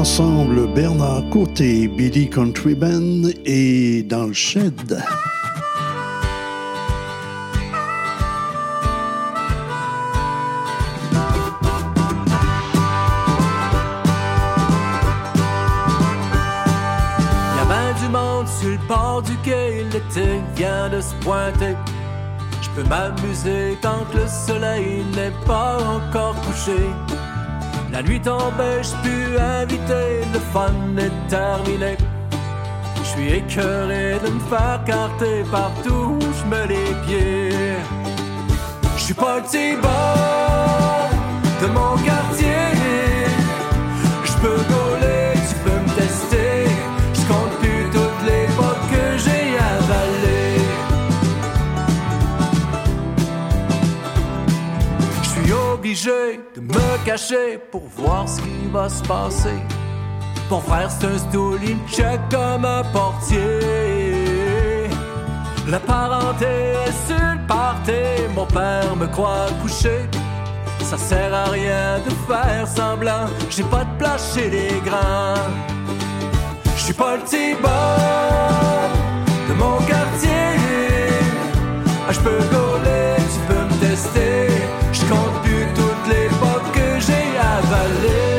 Ensemble 0.07 0.69
Bernard 0.73 1.29
Côté, 1.31 1.89
Billy 1.89 2.31
Country 2.31 2.77
Band 2.77 3.29
et 3.45 4.05
Dans 4.05 4.27
le 4.27 4.33
Shed. 4.33 5.03
Ben 17.69 17.95
du 18.01 18.09
monde 18.09 18.47
sur 18.47 18.71
le 18.71 18.79
bord 18.87 19.23
du 19.23 19.37
quai, 19.39 19.85
l'été 19.93 20.41
vient 20.55 20.89
de 20.89 21.01
se 21.01 21.15
pointer. 21.17 21.75
Je 22.63 22.69
peux 22.77 22.89
m'amuser 22.89 23.77
tant 23.83 24.07
le 24.15 24.25
soleil 24.29 25.05
n'est 25.17 25.35
pas 25.45 25.79
encore 25.83 26.37
couché. 26.43 26.79
La 27.97 28.03
nuit 28.03 28.21
je 28.23 28.95
peux 29.03 29.41
inviter, 29.41 30.21
le 30.35 30.39
fun 30.53 30.75
est 30.99 31.31
terminé. 31.31 31.97
Je 32.99 33.03
suis 33.05 33.33
écœuré 33.33 34.19
de 34.23 34.33
me 34.33 34.41
faire 34.51 34.85
carter 34.85 35.43
partout 35.51 36.19
où 36.21 36.21
je 36.21 36.45
mets 36.51 36.67
les 36.67 36.93
pieds. 37.07 37.79
Je 38.99 39.03
suis 39.03 39.15
pas 39.15 39.37
le 39.37 39.43
petit 39.45 39.77
de 41.63 41.67
mon 41.69 41.97
quartier. 42.05 42.67
Je 44.25 44.33
peux 44.43 44.61
gauler, 44.75 45.33
tu 45.49 45.55
peux 45.65 45.81
me 45.81 45.91
tester. 45.97 46.69
Je 47.15 47.23
compte 47.33 47.55
plus 47.63 47.85
toutes 47.95 48.23
les 48.27 48.47
potes 48.59 48.87
que 48.93 49.17
j'ai 49.25 49.57
avalées. 49.57 50.61
Je 55.23 55.29
suis 55.31 55.53
obligé 55.73 56.36
me 56.69 57.05
cacher 57.05 57.59
pour 57.71 57.83
voir 57.97 58.29
ce 58.29 58.41
qui 58.41 58.69
va 58.73 58.89
se 58.89 59.03
passer. 59.03 59.59
Mon 60.51 60.61
frère, 60.61 60.91
c'est 60.91 61.07
un 61.07 61.89
check 61.89 62.21
comme 62.31 62.65
un 62.65 62.83
portier. 62.93 63.61
La 65.69 65.81
parenté 65.81 66.47
est 66.87 67.07
sur 67.07 67.17
le 67.17 67.47
party, 67.49 68.33
mon 68.35 68.47
père 68.47 68.95
me 68.97 69.07
croit 69.07 69.49
couché. 69.63 70.09
Ça 70.83 70.97
sert 70.97 71.35
à 71.35 71.47
rien 71.47 71.99
de 72.07 72.11
faire 72.29 72.69
semblant, 72.69 73.27
j'ai 73.51 73.65
pas 73.65 73.85
de 73.85 73.99
place 73.99 74.35
chez 74.35 74.49
les 74.49 74.81
grands. 74.85 75.35
Je 76.77 76.83
suis 76.83 76.95
pas 76.95 77.17
le 77.17 77.23
petit 77.23 77.55
de 79.49 79.55
mon 79.55 79.79
quartier. 79.79 80.47
Ah, 82.09 82.13
je 82.13 82.21
peux 82.21 82.39
gauler, 82.55 83.17
tu 83.33 83.41
peux 83.49 83.65
me 83.65 83.81
tester. 83.81 84.47
Je 84.93 85.01
compte 85.07 85.46
j'ai 87.77 88.09
avalées. 88.09 88.36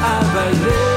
Que 0.00 0.54
j'ai 0.54 0.87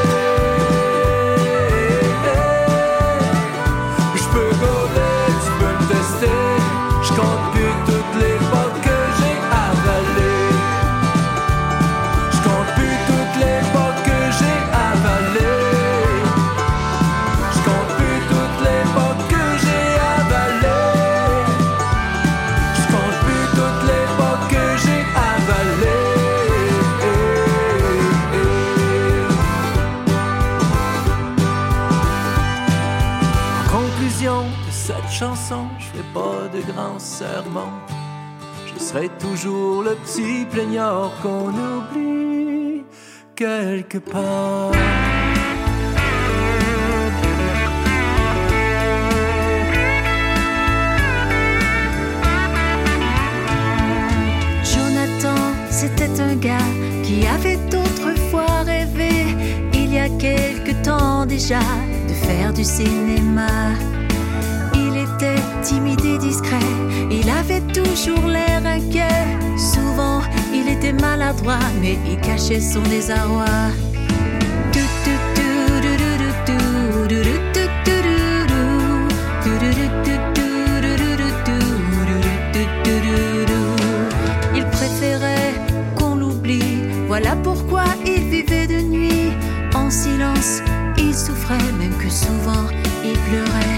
grands 36.73 36.99
sermons. 36.99 37.79
Je 38.67 38.83
serai 38.83 39.09
toujours 39.19 39.83
le 39.83 39.95
petit 39.95 40.45
plaignard 40.49 41.11
qu'on 41.21 41.49
oublie 41.49 42.83
quelque 43.35 43.97
part. 43.97 44.71
Jonathan, 54.63 55.41
c'était 55.69 56.19
un 56.21 56.35
gars 56.35 56.57
qui 57.03 57.25
avait 57.27 57.59
autrefois 57.75 58.61
rêvé, 58.63 59.35
il 59.73 59.93
y 59.93 59.99
a 59.99 60.09
quelque 60.09 60.73
temps 60.83 61.25
déjà, 61.25 61.59
de 62.07 62.13
faire 62.13 62.53
du 62.53 62.63
cinéma 62.63 63.47
timide 65.61 66.03
et 66.05 66.17
discret, 66.17 66.59
il 67.09 67.29
avait 67.29 67.61
toujours 67.73 68.27
l'air 68.27 68.61
inquiet. 68.65 69.37
Souvent, 69.57 70.21
il 70.53 70.67
était 70.67 70.93
maladroit, 70.93 71.59
mais 71.81 71.97
il 72.09 72.19
cachait 72.19 72.59
son 72.59 72.81
désarroi. 72.81 73.45
Il 84.53 84.65
préférait 84.65 85.53
qu'on 85.95 86.15
l'oublie, 86.15 86.83
voilà 87.07 87.35
pourquoi 87.37 87.83
il 88.05 88.23
vivait 88.29 88.67
de 88.67 88.81
nuit. 88.81 89.31
En 89.75 89.89
silence, 89.89 90.61
il 90.97 91.13
souffrait, 91.13 91.57
même 91.79 91.95
que 91.97 92.09
souvent, 92.09 92.67
il 93.03 93.17
pleurait. 93.29 93.70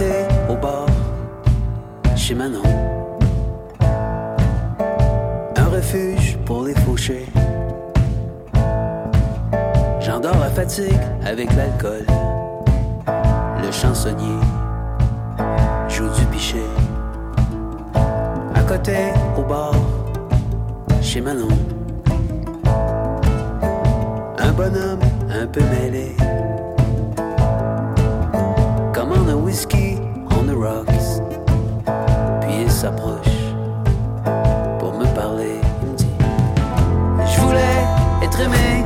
était 0.00 0.26
au 0.48 0.56
bord 0.56 0.86
chez 2.16 2.34
Manon. 2.34 2.62
Un 5.56 5.64
refuge 5.64 6.38
pour 6.46 6.64
les 6.64 6.74
fauchés. 6.74 7.26
J'endors 10.00 10.42
à 10.42 10.50
fatigue 10.50 11.04
avec 11.26 11.54
l'alcool. 11.54 12.06
Le 13.62 13.70
chansonnier 13.70 14.40
joue 15.88 16.08
du 16.18 16.24
pichet. 16.26 16.70
À 18.54 18.62
côté, 18.62 18.96
au 19.36 19.42
bord, 19.42 19.74
chez 21.02 21.20
Manon. 21.20 21.48
Un 24.38 24.52
bonhomme 24.52 25.00
un 25.30 25.46
peu 25.46 25.60
mêlé. 25.60 26.16
whisky 29.50 29.98
on 30.30 30.46
the 30.46 30.54
rocks. 30.54 30.86
Puis 32.40 32.62
il 32.62 32.70
s'approche 32.70 33.36
pour 34.78 34.94
me 34.94 35.06
parler. 35.12 35.56
Il 35.82 35.88
me 35.88 35.96
dit 35.96 36.16
Je 37.34 37.40
voulais 37.40 37.84
être 38.22 38.40
aimé. 38.40 38.79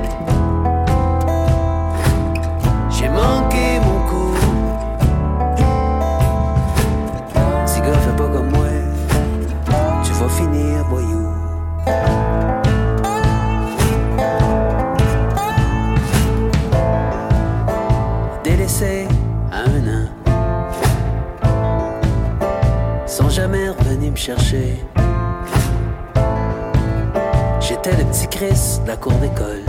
De 28.34 28.88
la 28.88 28.96
cour 28.96 29.12
d'école, 29.12 29.62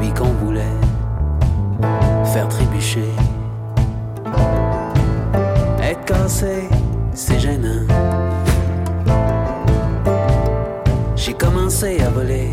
lui 0.00 0.10
qu'on 0.14 0.32
voulait 0.42 0.62
faire 2.32 2.48
trébucher. 2.48 3.04
Être 5.82 6.04
cassé, 6.06 6.70
c'est 7.12 7.38
gênant. 7.38 7.86
J'ai 11.14 11.34
commencé 11.34 12.00
à 12.00 12.08
voler. 12.08 12.48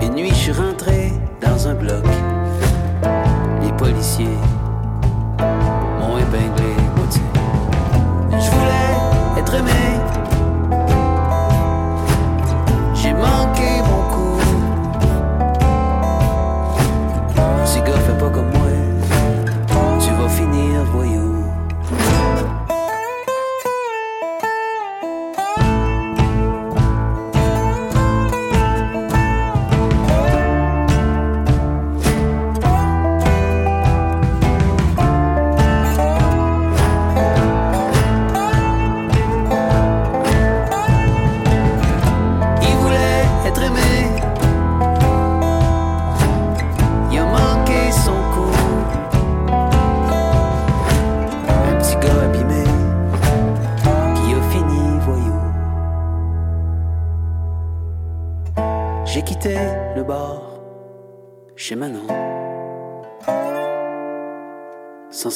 Une 0.00 0.14
nuit, 0.14 0.30
je 0.30 0.34
suis 0.34 0.52
rentré 0.52 1.12
dans 1.40 1.66
un 1.66 1.74
bloc. 1.74 2.04
Les 3.62 3.72
policiers 3.72 4.38
m'ont 5.98 6.18
épinglé 6.18 6.69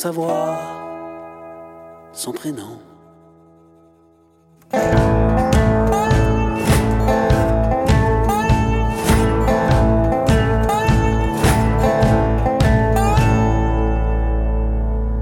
savoir 0.05 0.59
son 2.13 2.33
prénom. 2.33 2.79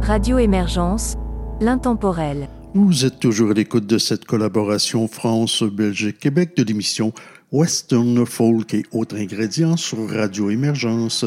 Radio 0.02 0.38
Émergence, 0.38 1.14
l'intemporel. 1.60 2.48
Vous 2.74 3.04
êtes 3.04 3.20
toujours 3.20 3.52
à 3.52 3.54
l'écoute 3.54 3.86
de 3.86 3.98
cette 3.98 4.24
collaboration 4.24 5.06
France-Belgique-Québec 5.06 6.56
de 6.56 6.64
l'émission 6.64 7.12
Western 7.52 8.26
Folk 8.26 8.74
et 8.74 8.82
autres 8.90 9.16
ingrédients 9.16 9.76
sur 9.76 10.10
Radio 10.10 10.50
Émergence. 10.50 11.24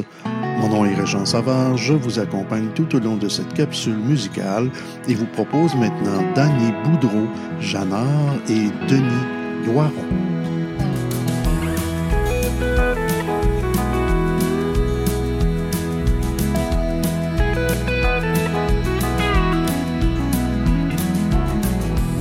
Mon 0.57 0.69
nom 0.69 0.85
est 0.85 0.95
Régent 0.95 1.25
Savard, 1.25 1.75
je 1.77 1.93
vous 1.93 2.17
accompagne 2.19 2.69
tout 2.73 2.95
au 2.95 2.99
long 2.99 3.17
de 3.17 3.27
cette 3.27 3.53
capsule 3.53 3.97
musicale 3.97 4.69
et 5.07 5.13
vous 5.13 5.25
propose 5.25 5.75
maintenant 5.75 6.23
Danny 6.33 6.71
Boudreau, 6.83 7.27
Jeannard 7.59 8.35
et 8.49 8.69
Denis 8.87 9.25
Loiron. 9.65 9.91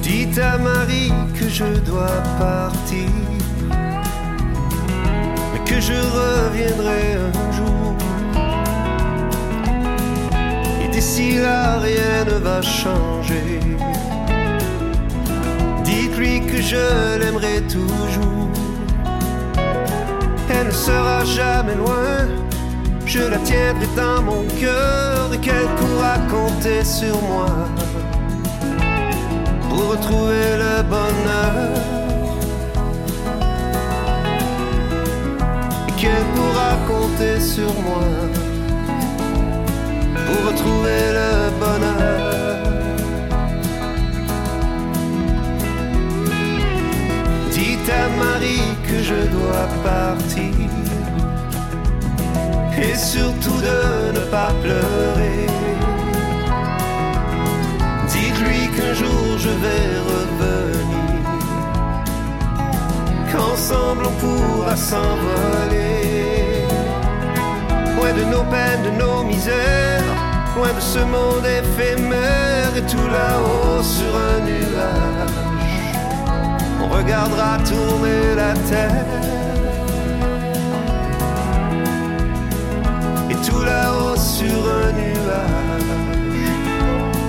Dites 0.03 0.39
à 0.39 0.59
Marie 0.59 1.13
que 1.39 1.49
je 1.49 1.79
dois 1.87 2.23
partir, 2.39 3.09
que 5.65 5.81
je 5.81 5.93
reviendrai 5.93 7.15
un 7.15 7.53
jour. 7.53 7.84
D'ici 11.05 11.37
là, 11.37 11.79
rien 11.81 12.25
ne 12.25 12.39
va 12.39 12.63
changer. 12.63 13.61
Dites-lui 15.85 16.41
que 16.41 16.63
je 16.63 17.19
l'aimerai 17.19 17.61
toujours. 17.75 18.49
Elle 20.49 20.69
ne 20.69 20.79
sera 20.89 21.25
jamais 21.25 21.75
loin. 21.75 22.17
Je 23.05 23.19
la 23.19 23.39
tiendrai 23.39 23.89
dans 23.95 24.23
mon 24.23 24.45
cœur 24.63 25.31
et 25.35 25.39
qu'elle 25.39 25.71
pourra 25.79 26.17
compter 26.35 26.83
sur 26.83 27.17
moi 27.31 27.53
pour 29.63 29.91
retrouver 29.93 30.47
le 30.65 30.75
bonheur. 30.95 31.71
Et 35.89 35.93
qu'elle 36.01 36.27
pourra 36.35 36.71
compter 36.89 37.39
sur 37.41 37.73
moi 37.89 38.44
pour 40.27 40.41
retrouver 40.51 41.03
le 41.19 41.31
bonheur. 41.61 42.59
Dites 47.51 47.91
à 48.03 48.09
Marie 48.23 48.71
que 48.89 49.03
je 49.03 49.21
dois 49.37 49.69
partir 49.83 50.75
et 52.87 52.97
surtout 52.97 53.61
de 53.69 54.13
ne 54.19 54.25
pas 54.31 54.53
pleurer. 54.63 55.47
Dites-lui 58.09 58.63
qu'un 58.75 58.95
jour 58.95 59.39
je 59.39 59.53
vais 59.63 59.87
revenir, 60.11 61.25
qu'ensemble 63.33 64.03
on 64.07 64.15
pourra 64.23 64.77
s'envoler, 64.77 66.67
loin 67.97 68.13
de 68.13 68.25
nos 68.33 68.45
peines, 68.53 68.83
de 68.89 68.91
nos 69.03 69.23
misères, 69.25 70.14
loin 70.57 70.73
de 70.73 70.81
ce 70.81 70.99
monde 71.01 71.47
éphémère 71.47 72.77
et 72.77 72.83
tout 72.83 73.09
là-haut 73.19 73.83
sur 73.83 74.13
un 74.17 74.41
nuage. 74.41 75.35
On 76.83 76.89
regardera 76.89 77.59
tourner 77.59 78.35
la 78.37 78.55
terre. 78.71 79.07
Et 83.31 83.37
tout 83.47 83.63
là-haut 83.63 84.17
sur 84.17 84.61
un 84.83 84.93
nuage 84.93 85.65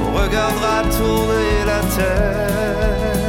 on 0.01 0.17
regardera 0.17 0.81
tourner 0.97 1.65
la 1.65 1.79
terre. 1.95 3.24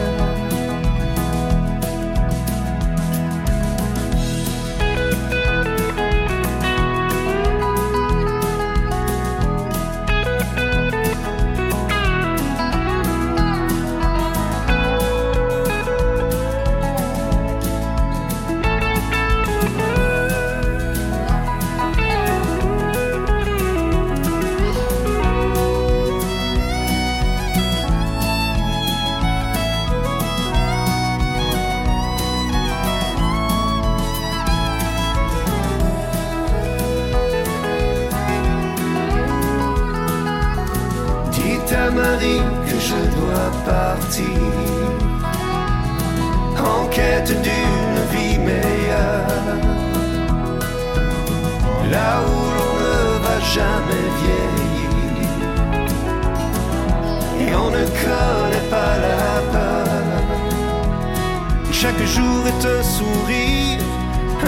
Sourire, 62.96 63.80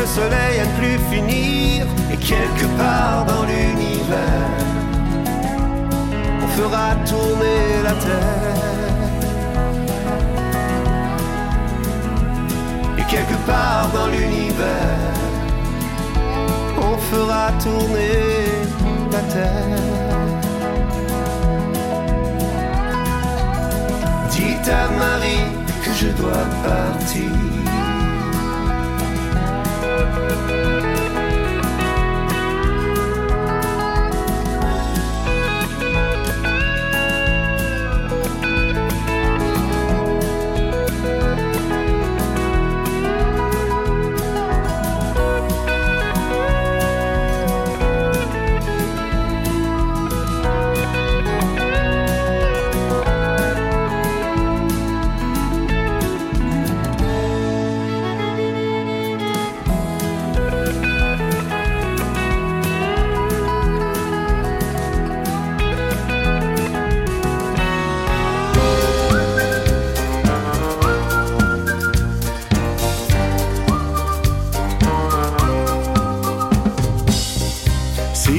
un 0.02 0.06
soleil 0.06 0.56
à 0.62 0.66
ne 0.68 0.74
plus 0.80 0.98
finir, 1.12 1.86
et 2.12 2.16
quelque 2.16 2.66
part 2.80 3.24
dans 3.26 3.44
l'univers, 3.50 4.64
on 6.44 6.48
fera 6.58 6.86
tourner 7.10 7.62
la 7.86 7.94
terre. 8.06 8.58
Et 12.98 13.04
quelque 13.12 13.38
part 13.50 13.88
dans 13.96 14.08
l'univers, 14.14 15.16
on 16.88 16.96
fera 17.10 17.44
tourner 17.64 18.18
la 19.14 19.22
terre. 19.34 19.84
Dites 24.30 24.68
à 24.82 24.84
Marie 25.02 25.48
que 25.82 25.92
je 26.00 26.08
dois 26.20 26.46
partir. 26.64 27.57
Si 30.28 30.97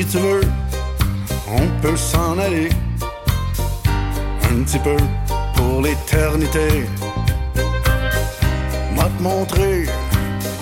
tu 0.10 0.18
veux, 0.18 0.42
on 1.48 1.82
peut 1.82 1.96
s'en 1.96 2.38
aller. 2.40 2.70
Un 4.52 4.64
petit 4.64 4.80
peu 4.80 4.98
pour 5.56 5.82
l'éternité. 5.82 6.86
M'a 8.96 9.04
te 9.04 9.22
montrer 9.22 9.86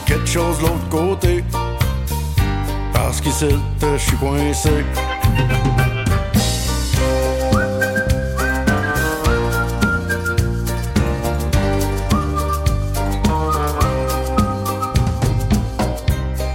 quelque 0.06 0.28
chose 0.28 0.58
de 0.58 0.64
l'autre 0.64 0.90
côté. 0.90 1.44
Parce 2.92 3.22
qu'ici, 3.22 3.48
je 3.82 3.98
suis 3.98 4.18
coincé. 4.18 4.84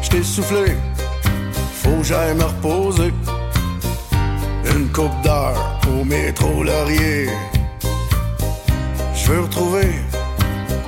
Je 0.02 0.22
soufflé, 0.22 0.76
j'aille 2.02 2.34
me 2.34 2.44
reposer. 2.44 3.12
Une 4.74 4.88
coupe 4.90 5.20
d'heure 5.22 5.80
au 5.88 6.04
métro 6.04 6.62
Laurier. 6.62 7.28
Je 9.14 9.32
veux 9.32 9.40
retrouver 9.40 9.90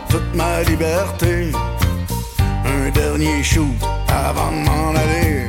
toute 0.08 0.34
ma 0.34 0.62
liberté. 0.62 1.52
Un 2.64 2.90
dernier 2.90 3.42
shoot 3.42 3.66
avant 4.08 4.50
de 4.50 4.64
m'en 4.66 4.90
aller. 4.90 5.46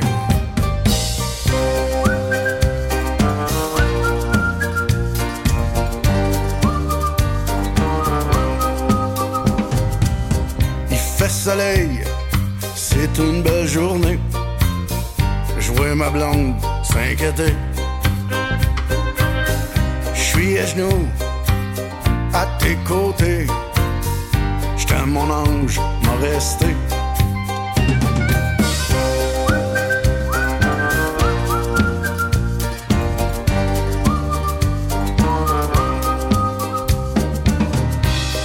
Il 10.90 10.96
fait 10.96 11.28
soleil, 11.28 12.00
c'est 12.74 13.18
une 13.18 13.42
belle 13.42 13.66
journée. 13.66 14.18
Vois 15.76 15.94
ma 15.94 16.08
blonde 16.10 16.54
s'inquiéter. 16.82 17.54
Je 20.14 20.20
suis 20.20 20.58
à 20.58 20.66
genoux, 20.66 21.06
à 22.32 22.46
tes 22.58 22.76
côtés. 22.88 23.46
Je 24.76 24.86
t'aime 24.86 25.10
mon 25.10 25.30
ange, 25.30 25.78
m'en 26.02 26.16
resté. 26.20 26.66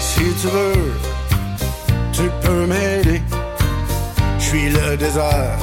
Si 0.01 0.23
tu 0.41 0.47
veux, 0.47 0.93
tu 2.11 2.23
peux 2.41 2.65
m'aider. 2.65 3.21
Je 4.37 4.43
suis 4.43 4.69
le 4.69 4.97
désert, 4.97 5.57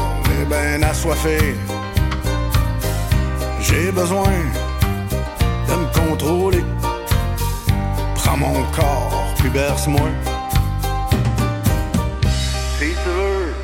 ben 0.49 0.83
assoiffé. 0.83 1.39
J'ai 3.61 3.93
besoin 3.93 4.37
de 5.69 5.75
me 5.75 5.89
contrôler. 6.01 6.65
Prends 8.15 8.37
mon 8.37 8.63
corps, 8.77 9.35
puis 9.39 9.51
berce-moi. 9.51 10.09
Si 12.79 12.91
tu 13.03 13.11
veux, 13.19 13.55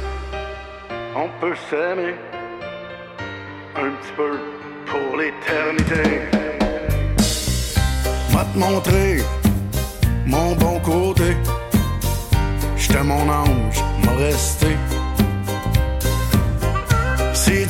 on 1.16 1.28
peut 1.40 1.56
s'aimer. 1.70 2.14
Un 3.76 3.90
petit 3.90 4.12
peu 4.16 4.38
pour 4.86 5.16
l'éternité. 5.16 6.20
M'a 8.32 8.44
te 8.44 8.58
montrer 8.58 9.22
mon 10.26 10.54
bon 10.56 10.78
côté. 10.80 11.36
J'étais 12.76 13.02
mon 13.02 13.28
ange, 13.28 13.82
m'a 14.04 14.12
resté. 14.12 14.76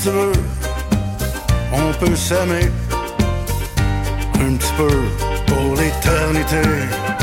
On 0.06 1.92
peut 1.98 2.14
s'aimer 2.14 2.70
un 4.38 4.54
petit 4.56 4.72
peu 4.76 4.90
pour 5.46 5.76
l'éternité. 5.76 7.13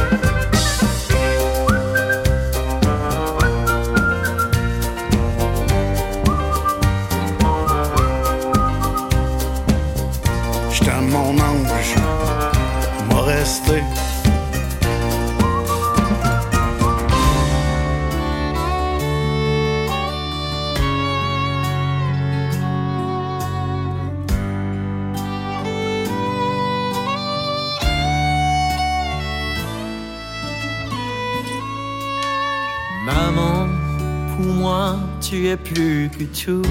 Plus 35.58 36.10
que 36.10 36.24
tout. 36.24 36.70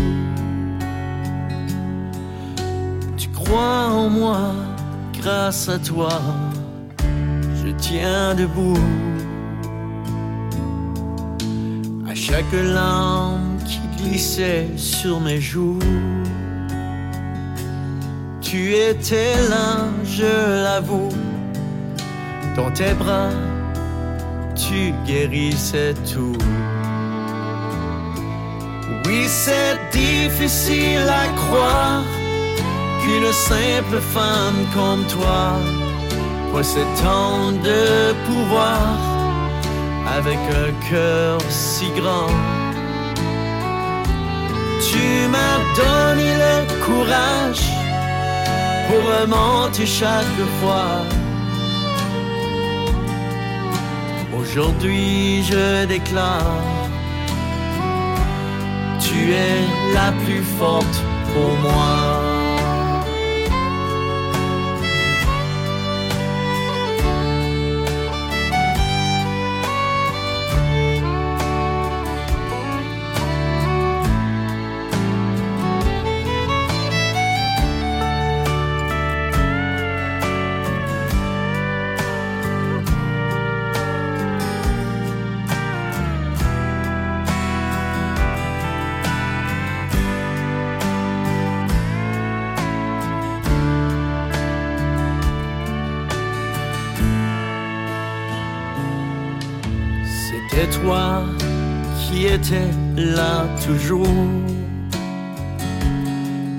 Tu 3.16 3.28
crois 3.31 3.89
en 3.89 4.09
moi, 4.09 4.55
grâce 5.20 5.69
à 5.69 5.78
toi, 5.78 6.11
je 7.62 7.70
tiens 7.78 8.35
debout. 8.35 8.78
À 12.09 12.15
chaque 12.15 12.52
larme 12.52 13.59
qui 13.66 13.81
glissait 14.02 14.69
sur 14.77 15.20
mes 15.20 15.40
joues, 15.40 15.78
tu 18.40 18.74
étais 18.74 19.35
là, 19.48 19.89
je 20.05 20.62
l'avoue, 20.65 21.11
dans 22.57 22.70
tes 22.73 22.94
bras 22.94 23.31
tu 24.70 24.93
guérissais 25.07 25.94
tout. 26.12 26.36
C'est 29.44 29.78
difficile 29.90 31.08
à 31.08 31.26
croire 31.42 32.04
qu'une 33.00 33.32
simple 33.32 33.98
femme 34.14 34.60
comme 34.74 35.02
toi 35.06 35.44
possède 36.52 36.92
tant 37.02 37.50
de 37.52 38.12
pouvoir 38.26 38.98
avec 40.18 40.40
un 40.62 40.72
cœur 40.90 41.38
si 41.48 41.86
grand. 41.98 42.34
Tu 44.88 45.04
m'as 45.32 45.58
donné 45.80 46.28
le 46.44 46.56
courage 46.84 47.64
pour 48.88 49.02
remonter 49.14 49.86
chaque 49.86 50.40
fois 50.60 50.92
Aujourd'hui 54.38 55.44
je 55.44 55.86
déclare, 55.86 56.80
tu 59.20 59.32
es 59.32 59.94
la 59.94 60.12
plus 60.24 60.42
forte 60.59 60.97
pour 61.32 61.52
moi. 61.62 62.09
Là 102.97 103.47
toujours. 103.64 104.06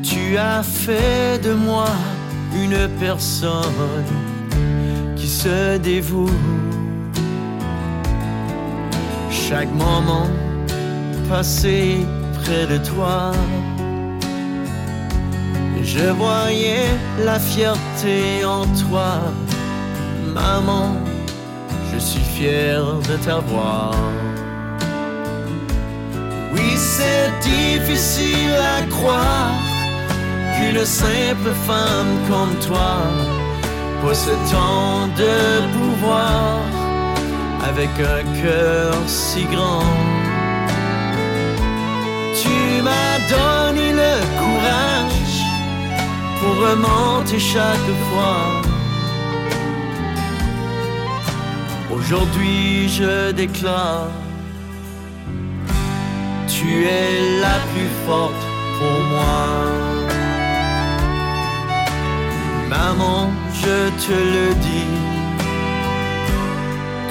Tu 0.04 0.38
as 0.38 0.64
fait 0.64 1.40
de 1.44 1.54
moi 1.54 1.88
une 2.56 2.88
personne 3.00 4.06
qui 5.16 5.28
se 5.28 5.78
dévoue. 5.78 6.30
Chaque 9.30 9.72
moment 9.74 10.28
passé 11.30 12.06
près 12.42 12.66
de 12.68 12.78
toi, 12.78 13.32
je 15.84 16.10
voyais 16.12 16.88
la 17.26 17.40
fierté 17.40 18.46
en 18.46 18.66
toi, 18.84 19.22
maman. 20.34 20.96
Je 21.94 22.00
suis 22.00 22.24
fier 22.24 22.82
de 23.10 23.18
t'avoir. 23.26 23.94
C'est 27.02 27.32
difficile 27.50 28.56
à 28.78 28.82
croire 28.96 29.54
qu'une 30.54 30.86
simple 30.86 31.52
femme 31.68 32.14
comme 32.30 32.56
toi 32.68 32.94
possède 34.02 34.44
tant 34.52 35.08
de 35.22 35.36
pouvoir 35.76 36.60
avec 37.70 37.90
un 38.16 38.24
cœur 38.42 38.94
si 39.08 39.44
grand. 39.54 39.94
Tu 42.42 42.58
m'as 42.86 43.18
donné 43.36 43.88
le 44.02 44.14
courage 44.42 45.40
pour 46.40 46.56
remonter 46.68 47.40
chaque 47.40 47.92
fois. 48.08 48.44
Aujourd'hui 51.96 52.90
je 52.90 53.32
déclare, 53.32 54.12
tu 56.62 56.86
es 56.86 57.40
la 57.42 57.58
plus 57.72 57.90
forte 58.06 58.44
pour 58.78 59.00
moi. 59.14 59.42
Maman, 62.70 63.32
je 63.62 63.78
te 64.04 64.18
le 64.36 64.48
dis, 64.68 64.94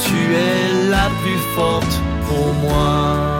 tu 0.05 0.19
es 0.49 0.89
la 0.89 1.07
plus 1.21 1.43
forte 1.57 1.95
pour 2.29 2.55
moi. 2.55 3.40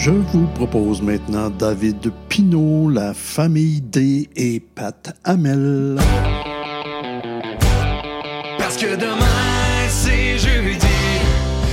Je 0.00 0.12
vous 0.12 0.46
propose 0.54 1.02
maintenant 1.02 1.50
David 1.50 2.12
Pinault, 2.28 2.88
la 2.88 3.12
famille 3.14 3.80
D 3.80 4.30
et 4.36 4.60
Pat 4.60 5.12
Hamel. 5.24 5.98
Parce 8.58 8.76
que 8.76 8.94
demain 8.94 9.88
c'est 9.88 10.38
jeudi 10.38 10.86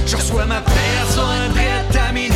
Je 0.08 0.16
reçois 0.16 0.46
ma 0.46 0.62
personne 0.62 1.52
prête 1.54 2.02
à 2.10 2.12
minuit 2.12 2.32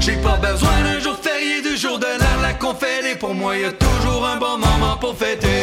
J'ai 0.00 0.16
pas 0.16 0.36
besoin 0.36 0.82
d'un 0.82 1.00
jour 1.00 1.16
férié, 1.16 1.62
du 1.62 1.78
jour 1.78 1.98
de 1.98 2.04
l'an 2.04 2.42
La 2.42 2.52
conférée 2.52 3.16
pour 3.18 3.34
moi 3.34 3.56
y 3.56 3.64
a 3.64 3.72
toujours 3.72 4.26
un 4.26 4.36
bon 4.36 4.58
moment 4.58 4.98
pour 5.00 5.16
fêter 5.16 5.62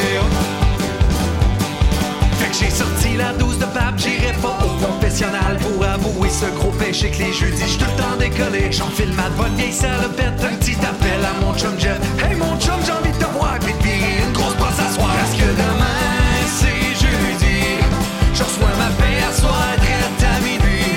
Fait 2.40 2.50
que 2.50 2.56
j'ai 2.56 2.72
sorti 2.72 3.18
la 3.18 3.34
douce 3.34 3.57
J'irai 3.96 4.34
pas 4.42 4.58
au 4.64 4.86
confessionnal 4.86 5.58
pour 5.62 5.84
avouer 5.84 6.30
ce 6.30 6.46
gros 6.58 6.72
péché 6.72 7.10
que 7.10 7.20
les 7.20 7.34
jeudis 7.34 7.64
J'suis 7.66 7.78
tout 7.78 7.86
le 7.86 8.02
temps 8.02 8.18
décollé 8.20 8.72
J'enfile 8.72 9.14
ma 9.14 9.30
bonne 9.30 9.56
vieille 9.56 9.72
salopette 9.72 10.44
Un 10.44 10.56
petit 10.56 10.76
appel 10.76 11.24
à 11.24 11.34
mon 11.42 11.54
chum 11.58 11.80
Jeff 11.80 12.00
Hey 12.24 12.36
mon 12.36 12.60
chum 12.60 12.80
j'ai 12.86 12.92
envie 12.92 13.12
de 13.12 13.24
te 13.24 13.30
voir 13.32 13.58
Puis 13.60 13.74
une 13.74 14.34
grosse 14.34 14.56
brosse 14.56 14.80
à 14.80 14.94
soir 14.94 15.10
Parce 15.20 15.34
que 15.34 15.46
demain 15.46 16.08
c'est 16.48 16.96
jeudi? 16.96 17.58
Je 18.38 18.44
reçois 18.44 18.70
ma 18.78 18.90
paix 19.02 19.18
à 19.28 19.34
soir, 19.34 19.66
traite 19.78 20.30
à 20.30 20.40
minuit. 20.42 20.94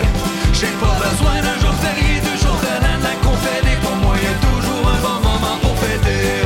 J'ai 0.53 0.73
pas 0.79 0.95
besoin 1.01 1.41
d'un 1.41 1.59
jour 1.59 1.75
férié, 1.81 2.21
deux 2.21 2.39
jours 2.39 2.61
de 2.61 2.85
l'an, 2.85 2.99
la 3.03 3.15
conférée. 3.27 3.79
Pour 3.83 3.97
moi, 3.97 4.15
y 4.17 4.27
a 4.27 4.37
toujours 4.47 4.85
un 4.87 5.01
bon 5.01 5.19
moment 5.27 5.57
pour 5.63 5.77
fêter. 5.79 6.45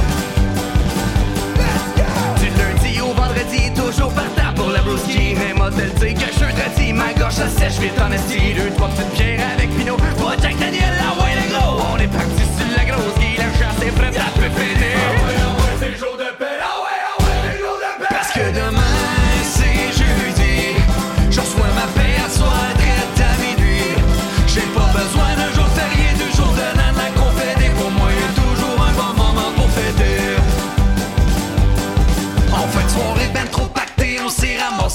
Du 2.38 2.48
lundi 2.58 3.00
au 3.00 3.12
vendredi, 3.12 3.72
toujours 3.74 4.12
partant 4.12 4.54
pour 4.54 4.70
la 4.70 4.80
te 4.80 5.80
le 5.80 5.90
dire 5.98 6.14
que 6.14 6.33
gorge 7.34 7.48
ça 7.48 7.48
sèche 7.48 7.78
vite 7.78 8.00
en 8.00 8.12
esti. 8.12 8.54
Deux, 8.54 8.70
trois 8.76 8.88
petites 8.88 9.10
pierres 9.10 9.40
avec 9.56 9.70
Pinot. 9.76 9.96
Pas 9.96 10.36
Jack 10.40 10.58
Daniel, 10.58 10.94
la 10.98 11.22
ouais, 11.22 11.34
les 11.34 11.52
gros. 11.52 11.80
On 11.92 11.98
est 11.98 12.08
parti 12.08 12.42
sur 12.56 12.76
la 12.76 12.84
grosse 12.84 13.18
guille, 13.18 13.36
la 13.36 13.52
chasse 13.58 13.82
est 13.82 13.92
prête, 13.92 14.14
ça 14.14 14.24
peut 14.34 14.73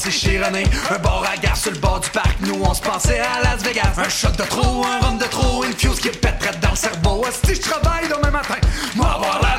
Un 0.10 0.98
bar 0.98 1.24
à 1.32 1.38
gare 1.38 1.56
sur 1.56 1.72
le 1.72 1.78
bord 1.78 2.00
du 2.00 2.10
parc, 2.10 2.40
nous 2.40 2.60
on 2.64 2.74
se 2.74 2.82
pensait 2.82 3.20
à 3.20 3.44
Las 3.44 3.62
Vegas. 3.62 3.94
Un 3.96 4.10
shot 4.10 4.30
de 4.30 4.44
trop, 4.44 4.84
un 4.84 5.06
rhum 5.06 5.20
de 5.20 5.26
trop, 5.26 5.64
une 5.64 5.74
fuse 5.74 6.00
qui 6.00 6.10
pèterait 6.10 6.58
dans 6.60 6.72
le 6.72 6.76
cerveau. 6.76 7.24
Si 7.46 7.54
je 7.54 7.62
travaille 7.62 8.08
demain 8.08 8.32
matin, 8.32 8.56
moi 8.96 9.06
avoir 9.06 9.40
l'air 9.40 9.59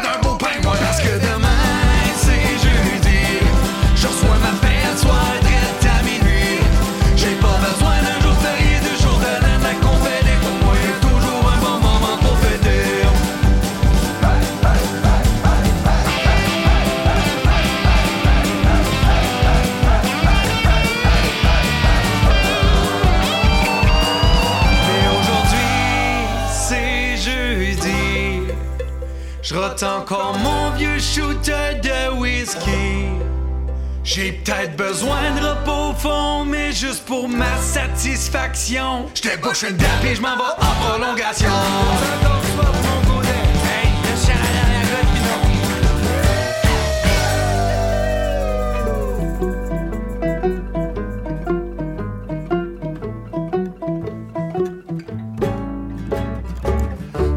J'ai 34.12 34.32
peut-être 34.32 34.74
besoin 34.74 35.20
de 35.36 35.46
repos 35.46 35.90
au 35.90 35.94
fond, 35.94 36.44
mais 36.44 36.72
juste 36.72 37.04
pour 37.06 37.28
ma 37.28 37.56
satisfaction. 37.58 39.06
Je 39.14 39.20
te 39.20 39.40
bouche 39.40 39.62
une 39.62 39.76
date 39.76 40.04
et 40.04 40.16
je 40.16 40.20
m'en 40.20 40.34
vais 40.34 40.42
en 40.58 40.74
prolongation. 40.84 41.48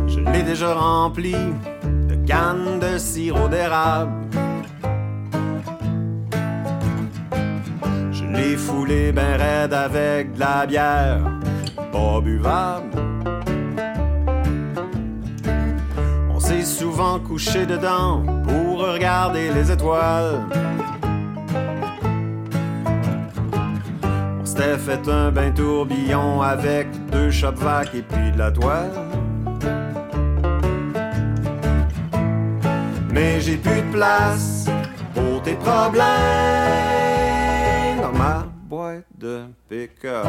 Je 0.08 0.20
l'ai 0.32 0.42
déjà 0.42 0.74
rempli 0.74 1.36
de 1.84 2.16
cannes 2.26 2.80
de 2.80 2.98
sirop 2.98 3.48
d'érable. 3.48 4.33
Foulé 8.84 9.14
ben 9.14 9.38
raide 9.38 9.74
avec 9.74 10.34
de 10.34 10.40
la 10.42 10.66
bière. 10.66 11.22
pas 11.94 12.20
buvable. 12.20 12.90
On 16.30 16.38
s'est 16.38 16.66
souvent 16.66 17.18
couché 17.18 17.66
dedans 17.66 18.24
pour 18.44 18.80
regarder 18.86 19.54
les 19.54 19.72
étoiles. 19.72 20.42
On 24.42 24.46
s'était 24.46 24.78
fait 24.78 25.08
un 25.08 25.32
bain 25.32 25.52
tourbillon 25.52 26.42
avec 26.42 26.88
deux 27.10 27.32
chopes 27.32 27.60
vac 27.60 27.88
et 27.96 28.02
puis 28.02 28.34
de 28.34 28.38
la 28.38 28.52
toile. 28.52 28.92
Mais 33.14 33.40
j'ai 33.40 33.56
plus 33.56 33.82
de 33.82 33.92
place 33.94 34.66
pour 35.16 35.42
tes 35.42 35.56
problèmes 35.56 37.03
de 39.24 39.46
pick-up. 39.70 40.26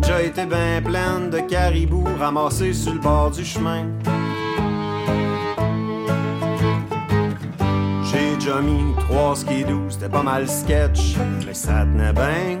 déjà 0.00 0.22
été 0.22 0.46
bien 0.46 0.80
pleine 0.82 1.30
de 1.30 1.40
caribous 1.40 2.04
ramassés 2.20 2.72
sur 2.72 2.94
le 2.94 3.00
bord 3.00 3.32
du 3.32 3.44
chemin. 3.44 3.86
Déjà 8.44 8.60
mis 8.60 8.94
trois 9.08 9.34
skidoo, 9.34 9.88
c'était 9.88 10.08
pas 10.08 10.22
mal 10.22 10.46
sketch, 10.48 11.16
mais 11.46 11.54
ça 11.54 11.86
tenait 11.86 12.12
bien. 12.12 12.60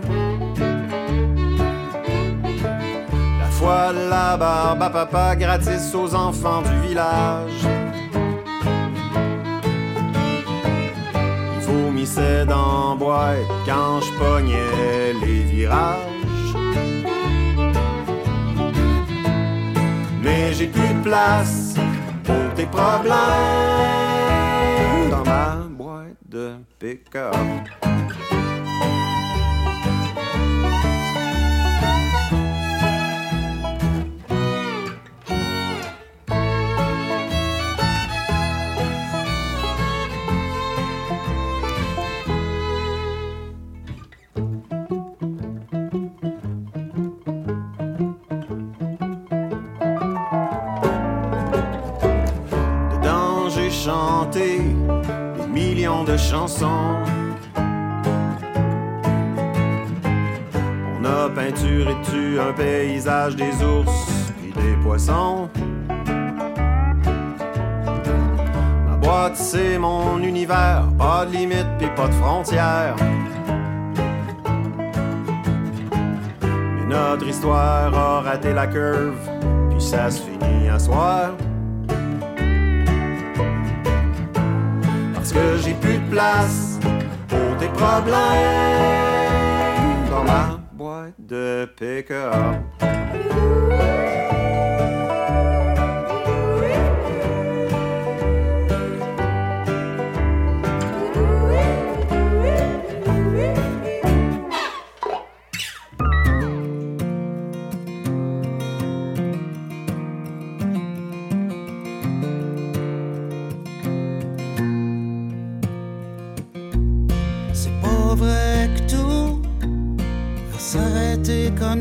La 3.38 3.46
fois 3.50 3.92
de 3.92 4.08
la 4.08 4.36
barbe 4.36 4.82
à 4.82 4.90
papa 4.90 5.36
gratis 5.36 5.94
aux 5.94 6.14
enfants 6.14 6.62
du 6.62 6.88
village. 6.88 7.66
Il 11.54 11.66
vomissait 11.66 12.46
dans 12.46 12.96
boîte 12.96 13.38
quand 13.66 14.00
je 14.00 14.12
pognais 14.18 15.12
les 15.20 15.42
virages. 15.42 15.98
Mais 20.22 20.52
j'ai 20.54 20.66
plus 20.66 20.94
de 20.94 21.02
place 21.02 21.74
pour 22.24 22.54
tes 22.54 22.66
problèmes 22.66 24.03
de 26.84 26.96
pick-up. 26.96 27.83
On 60.96 61.04
a 61.04 61.28
peinturé 61.28 61.94
tu 62.10 62.40
un 62.40 62.52
paysage 62.52 63.36
des 63.36 63.62
ours 63.62 64.32
et 64.42 64.52
des 64.60 64.76
poissons. 64.82 65.48
Ma 68.88 68.96
boîte 68.96 69.36
c'est 69.36 69.78
mon 69.78 70.18
univers, 70.18 70.84
pas 70.98 71.26
de 71.26 71.32
limite 71.32 71.66
pis 71.78 71.88
pas 71.94 72.08
de 72.08 72.14
frontières. 72.14 72.96
Mais 76.42 76.86
notre 76.88 77.26
histoire 77.26 77.94
a 77.94 78.20
raté 78.22 78.52
la 78.52 78.66
curve, 78.66 79.18
puis 79.70 79.80
ça 79.80 80.10
se 80.10 80.22
finit 80.22 80.68
à 80.68 80.78
soir. 80.78 81.30
Que 85.34 85.58
j'ai 85.62 85.74
plus 85.74 85.98
de 85.98 86.10
place 86.10 86.78
pour 87.28 87.56
tes 87.58 87.68
problèmes 87.68 88.14
dans 90.10 90.24
ma 90.24 90.60
boîte 90.72 91.14
de 91.18 91.68
pick-up. 91.76 92.32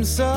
So. 0.05 0.32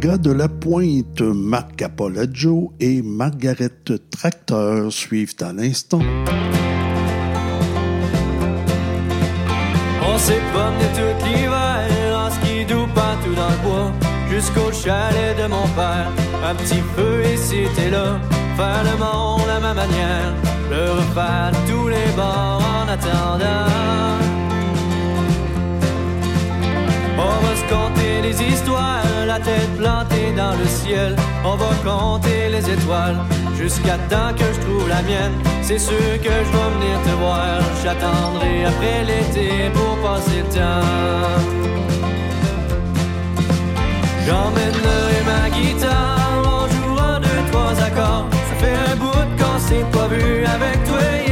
Gars 0.00 0.18
de 0.18 0.30
la 0.30 0.48
pointe, 0.48 1.20
Marc 1.20 1.82
Apolagio 1.82 2.72
et 2.80 3.02
Margaret 3.02 3.70
Tracteur 4.10 4.92
suivent 4.92 5.36
à 5.40 5.52
l'instant. 5.52 6.00
On 10.02 10.18
s'est 10.18 10.40
promené 10.52 10.86
tout 10.94 11.26
l'hiver 11.26 11.88
en 12.14 12.30
skidoo 12.30 12.86
partout 12.94 13.34
dans 13.34 13.50
le 13.50 13.68
bois 13.68 13.92
Jusqu'au 14.30 14.72
chalet 14.72 15.36
de 15.36 15.46
mon 15.48 15.66
père. 15.68 16.10
Un 16.44 16.54
petit 16.54 16.82
feu 16.94 17.22
et 17.22 17.90
là 17.90 18.18
Faire 18.56 18.84
le 18.84 18.98
monde 18.98 19.48
à 19.48 19.60
ma 19.60 19.74
manière. 19.74 20.34
Le 20.70 20.92
refaire 20.92 21.52
tous 21.68 21.88
les 21.88 22.10
bords 22.16 22.62
en 22.62 22.88
attendant 22.88 24.35
On 27.18 27.46
va 27.46 27.56
se 27.56 27.64
conter 27.74 28.20
les 28.22 28.42
histoires 28.42 29.02
La 29.26 29.38
tête 29.40 29.76
plantée 29.78 30.32
dans 30.36 30.54
le 30.54 30.66
ciel. 30.66 31.16
On 31.44 31.56
va 31.56 31.70
compter 31.84 32.48
les 32.50 32.70
étoiles 32.70 33.18
Jusqu'à 33.56 33.96
temps 34.10 34.34
que 34.36 34.44
je 34.44 34.60
trouve 34.60 34.88
la 34.88 35.02
mienne. 35.02 35.32
C'est 35.62 35.78
sûr 35.78 35.96
que 36.22 36.34
je 36.46 36.50
vais 36.54 36.70
venir 36.76 36.96
te 37.04 37.14
voir. 37.18 37.58
J'attendrai 37.82 38.66
après 38.66 39.04
l'été 39.04 39.70
pour 39.72 39.96
passer 40.04 40.42
le 40.44 40.54
temps. 40.54 41.66
J'emmènerai 44.26 45.16
ma 45.24 45.48
guitare 45.50 46.18
On 46.44 46.68
jouera 46.68 47.18
deux, 47.20 47.50
trois 47.50 47.72
accords. 47.82 48.26
Ça 48.30 48.54
fait 48.60 48.92
un 48.92 48.96
bout 48.96 49.28
qu'on 49.38 49.58
s'est 49.58 49.86
pas 49.90 50.08
vu 50.08 50.44
Avec 50.44 50.84
toi 50.84 51.25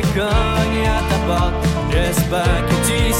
Cogner 0.00 0.86
à 0.86 1.02
ta 1.08 1.18
porte, 1.26 1.54
j'espère 1.90 2.66
que 2.66 2.86
tu 2.86 3.12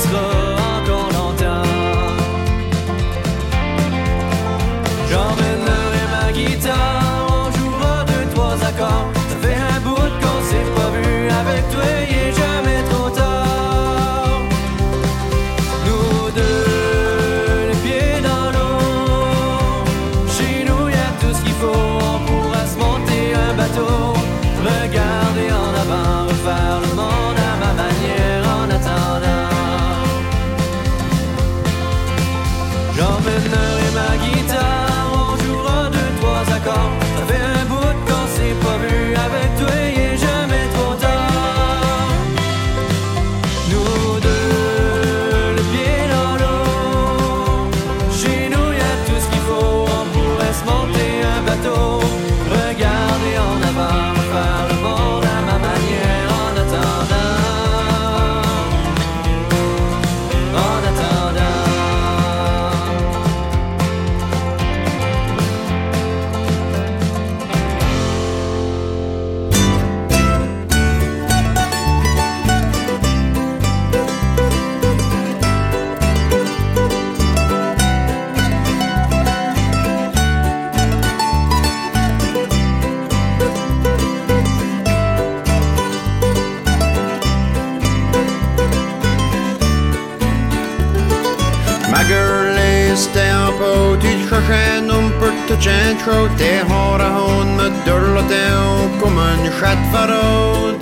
tro 95.63 96.29
Det 96.39 96.65
har 96.69 96.99
hon 96.99 97.57
med 97.57 97.73
dörr 97.87 98.15
down 98.15 99.01
Kommer 99.01 99.51
chatt 99.61 99.93
farod 99.93 100.75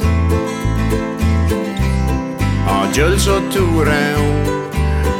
A 2.68 2.86
jull 2.94 3.20
så 3.20 3.40
torau 3.52 4.22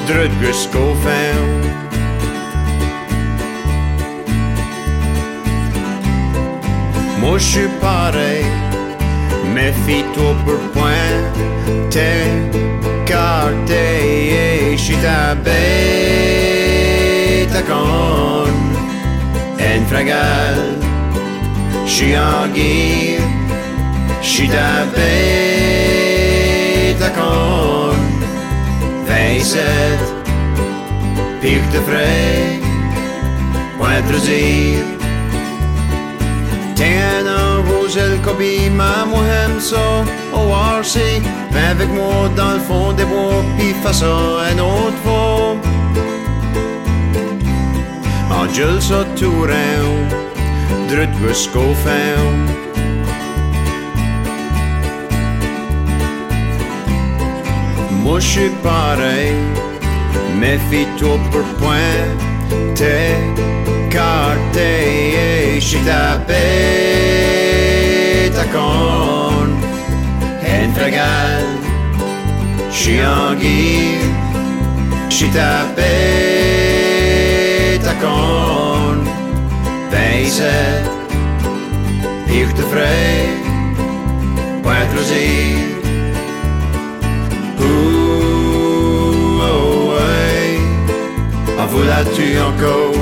Drudgus 0.06 0.68
go 0.72 0.94
fau 0.94 1.44
Moshu 7.20 7.68
pare 7.80 8.44
Me 9.54 9.72
fito 9.72 10.34
por 10.44 10.58
point 10.72 11.36
Te 11.92 12.10
carte 13.06 13.74
e 13.74 14.76
shita 19.90 19.90
beta 19.90 19.90
con 19.90 19.90
En 19.90 19.92
fragal 19.92 20.78
Shiagi 21.86 23.18
Shita 24.22 24.86
beta 24.94 27.10
con 27.18 27.98
Veiset 29.06 30.00
Pirte 31.40 31.80
frey 31.86 32.60
Poetrosir 33.78 34.84
Tena 36.76 37.38
Rosel 37.66 38.14
Kobi 38.22 38.70
Mamohem 38.70 39.52
so 39.60 40.04
O 40.32 40.54
Arsi 40.54 41.22
Avec 41.70 41.90
moi 41.90 42.30
dans 42.36 42.54
le 42.54 42.60
fond 42.60 42.92
des 42.92 43.04
bois 43.04 43.44
Puis 43.58 43.74
face 43.82 44.02
à 44.02 44.06
un 44.06 44.58
autre 44.58 44.96
fond 45.04 45.58
En 45.58 45.60
julle 48.52 48.80
så 48.80 49.04
toren 49.18 50.08
Drutt 50.88 51.12
gusko 51.20 51.74
fem 51.84 52.48
Moshi 58.02 58.50
pareil 58.62 59.38
Me 60.40 60.58
fito 60.70 61.18
per 61.30 61.44
point 61.60 62.20
Te 62.74 63.00
carte 63.90 64.70
e 65.14 65.60
shita 65.60 66.18
beta 66.26 67.24
con 68.52 69.48
En 70.42 70.72
fragal 70.74 71.44
Shiangi 72.70 73.98
Shita 75.08 75.66
beta 78.00 78.06
con 78.06 79.02
Wijze 79.90 80.82
Hier 82.26 82.52
te 82.52 82.62
vrij. 82.62 83.40
En 91.60 91.68
voudras-tu 91.68 92.38
encore? 92.38 92.98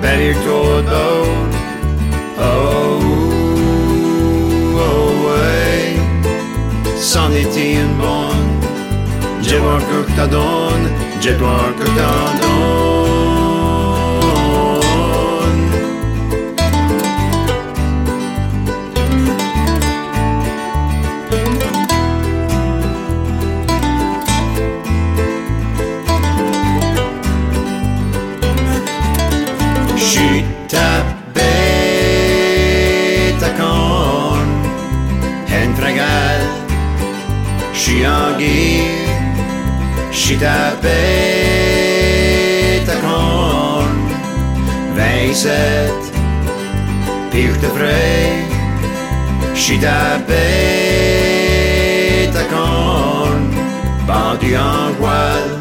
Ben, 0.00 0.18
dire-toi 0.18 0.82
d'autre. 0.82 1.56
Oh, 2.38 2.98
oh, 4.74 5.10
ouais. 5.26 5.96
C'en 6.98 7.30
une 7.30 7.94
bonne. 7.98 8.52
J'ai 9.42 9.58
voir 9.58 9.80
que 9.80 10.12
t'as. 10.16 10.28
J'ai 11.20 11.34
voir 11.34 11.74
que 11.78 11.84
t'as. 11.96 12.91
J'suis 38.02 38.10
en 38.10 38.34
guille, 38.36 38.82
j'suis 40.10 40.36
ta 40.36 40.74
bête 40.82 42.88
à 42.88 42.96
corne, 42.96 44.10
27, 44.96 45.52
puis 47.30 47.46
je 47.46 47.54
te 47.60 47.66
ferai, 47.66 48.42
j'suis 49.54 49.78
ta 49.78 50.18
corne, 52.50 53.54
pendu 54.06 54.56
en 54.56 54.90
voile, 54.98 55.60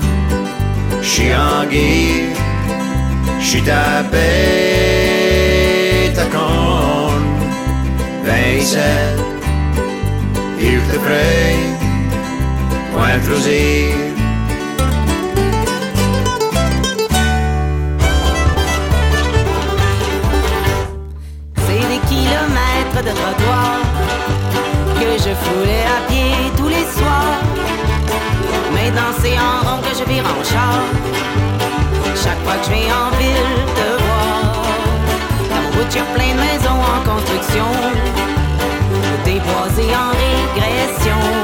j'suis 1.01 1.35
en 1.35 1.65
guille, 1.69 2.29
J'suis 3.39 3.61
ta 3.63 4.01
bête 4.11 6.17
à 6.17 6.25
corne, 6.25 7.23
27, 8.23 8.81
et 10.59 10.71
je 10.71 10.79
ferai 10.79 11.70
C'est 13.13 13.19
des 21.89 21.99
kilomètres 22.07 23.03
de 23.03 23.11
trottoir 23.11 23.79
que 24.95 25.11
je 25.17 25.33
foulais 25.35 25.85
à 25.85 26.09
pied 26.09 26.51
tous 26.55 26.69
les 26.69 26.85
soirs. 26.95 27.41
Mais 28.73 28.91
danser 28.91 29.35
en 29.37 29.59
rond 29.67 29.81
que 29.81 29.89
je 29.89 30.05
vire 30.09 30.23
en 30.23 30.43
char. 30.45 30.79
Chaque 32.15 32.41
fois 32.45 32.55
que 32.55 32.65
je 32.65 32.69
vais 32.69 32.89
en 32.93 33.09
ville 33.19 33.65
te 33.75 33.87
voir. 34.03 34.63
Dans 35.49 35.61
mon 35.63 35.71
route, 35.71 35.97
plein 36.15 36.33
de 36.33 36.39
maisons 36.39 36.81
en 36.95 36.99
construction. 37.09 37.67
Boisé 39.43 39.87
en 39.95 40.11
régression. 40.11 41.40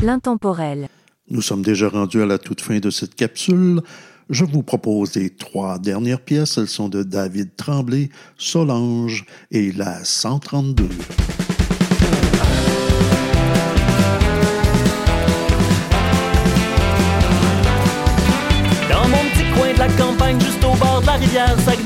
L'intemporel. 0.00 0.88
Nous 1.28 1.42
sommes 1.42 1.62
déjà 1.62 1.88
rendus 1.88 2.22
à 2.22 2.26
la 2.26 2.38
toute 2.38 2.60
fin 2.60 2.78
de 2.78 2.90
cette 2.90 3.16
capsule. 3.16 3.80
Je 4.30 4.44
vous 4.44 4.62
propose 4.62 5.16
les 5.16 5.30
trois 5.30 5.78
dernières 5.78 6.20
pièces. 6.20 6.56
Elles 6.56 6.68
sont 6.68 6.88
de 6.88 7.02
David 7.02 7.56
Tremblay, 7.56 8.10
Solange 8.36 9.24
et 9.50 9.72
la 9.72 10.04
132. 10.04 10.84
Dans 18.88 19.08
mon 19.08 19.24
petit 19.30 19.50
coin 19.56 19.72
de 19.72 19.78
la 19.78 19.88
campagne, 19.88 20.40
juste 20.40 20.64
au 20.64 20.76
bord 20.76 21.00
de 21.00 21.06
la 21.06 21.12
rivière 21.14 21.58
Saguenay, 21.64 21.77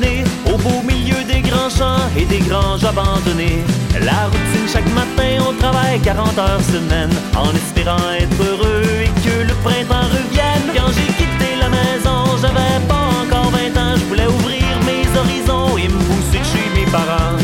et 2.16 2.24
des 2.24 2.40
granges 2.40 2.84
abandonnées. 2.84 3.62
La 4.04 4.26
routine 4.26 4.68
chaque 4.72 4.88
matin, 4.94 5.44
on 5.48 5.54
travaille 5.54 6.00
40 6.00 6.38
heures 6.38 6.60
semaine, 6.62 7.10
en 7.36 7.50
espérant 7.54 8.10
être 8.18 8.36
heureux 8.40 8.84
et 9.04 9.12
que 9.24 9.46
le 9.48 9.54
printemps 9.64 10.08
revienne. 10.16 10.66
Quand 10.74 10.90
j'ai 10.96 11.10
quitté 11.18 11.48
la 11.60 11.68
maison, 11.68 12.36
j'avais 12.40 12.78
pas 12.88 13.06
encore 13.22 13.50
20 13.50 13.80
ans, 13.80 13.94
je 13.96 14.04
voulais 14.04 14.26
ouvrir 14.26 14.64
mes 14.86 15.04
horizons 15.18 15.76
et 15.78 15.88
me 15.88 15.98
pousser 16.08 16.42
chez 16.52 16.66
mes 16.74 16.86
parents. 16.90 17.36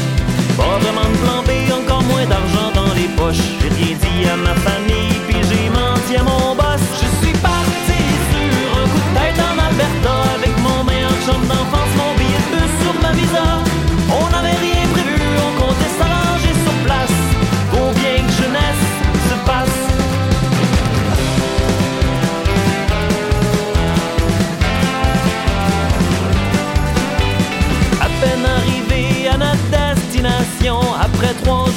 Pas 0.56 0.78
vraiment 0.82 1.09
de 1.12 1.16
plan 1.23 1.43
B, 1.43 1.51
encore 1.73 2.02
moins 2.02 2.27
d'argent 2.27 2.70
dans 2.74 2.93
les 2.94 3.09
poches. 3.16 3.44
J'ai 3.60 3.69
rien 3.69 3.97
dit 4.02 4.28
à 4.28 4.36
ma 4.36 4.55
famille, 4.55 5.19
puis 5.27 5.40
j'ai 5.48 5.69
menti 5.70 6.16
à 6.16 6.23
mon 6.23 6.48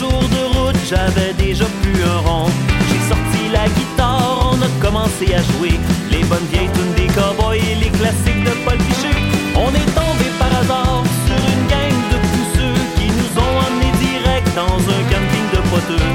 de 0.09 0.57
route, 0.57 0.75
j'avais 0.89 1.33
déjà 1.33 1.65
plus 1.81 2.03
un 2.03 2.17
rond. 2.27 2.49
J'ai 2.89 3.01
sorti 3.07 3.49
la 3.51 3.67
guitare, 3.69 4.51
on 4.53 4.61
a 4.61 4.69
commencé 4.81 5.33
à 5.33 5.41
jouer 5.53 5.79
les 6.09 6.23
bonnes 6.23 6.47
vieilles 6.51 6.71
tunes 6.73 6.93
des 6.95 7.11
cowboys 7.13 7.59
et 7.59 7.75
les 7.75 7.89
classiques 7.89 8.43
de 8.43 8.51
Paul 8.65 8.77
Piché. 8.77 9.13
On 9.55 9.69
est 9.69 9.91
tombé 9.93 10.27
par 10.39 10.51
hasard 10.59 11.03
sur 11.27 11.41
une 11.53 11.65
gang 11.67 11.97
de 12.13 12.17
pousseux 12.31 12.79
qui 12.97 13.07
nous 13.07 13.31
ont 13.45 13.55
emmenés 13.65 13.95
direct 13.99 14.47
dans 14.55 14.79
un 14.97 15.01
camping 15.11 15.47
de 15.53 15.61
poteux. 15.69 16.09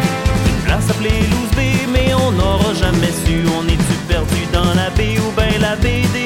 Une 0.50 0.62
place 0.64 0.90
appelée 0.90 1.22
Loose 1.30 1.54
Bay, 1.56 1.86
mais 1.92 2.14
on 2.14 2.32
n'aura 2.32 2.74
jamais 2.74 3.12
su. 3.24 3.44
On 3.58 3.64
est-tu 3.68 3.96
perdu 4.08 4.42
dans 4.52 4.74
la 4.74 4.90
baie 4.90 5.18
ou 5.18 5.30
ben 5.36 5.60
la 5.60 5.76
baie 5.76 6.06
des 6.12 6.25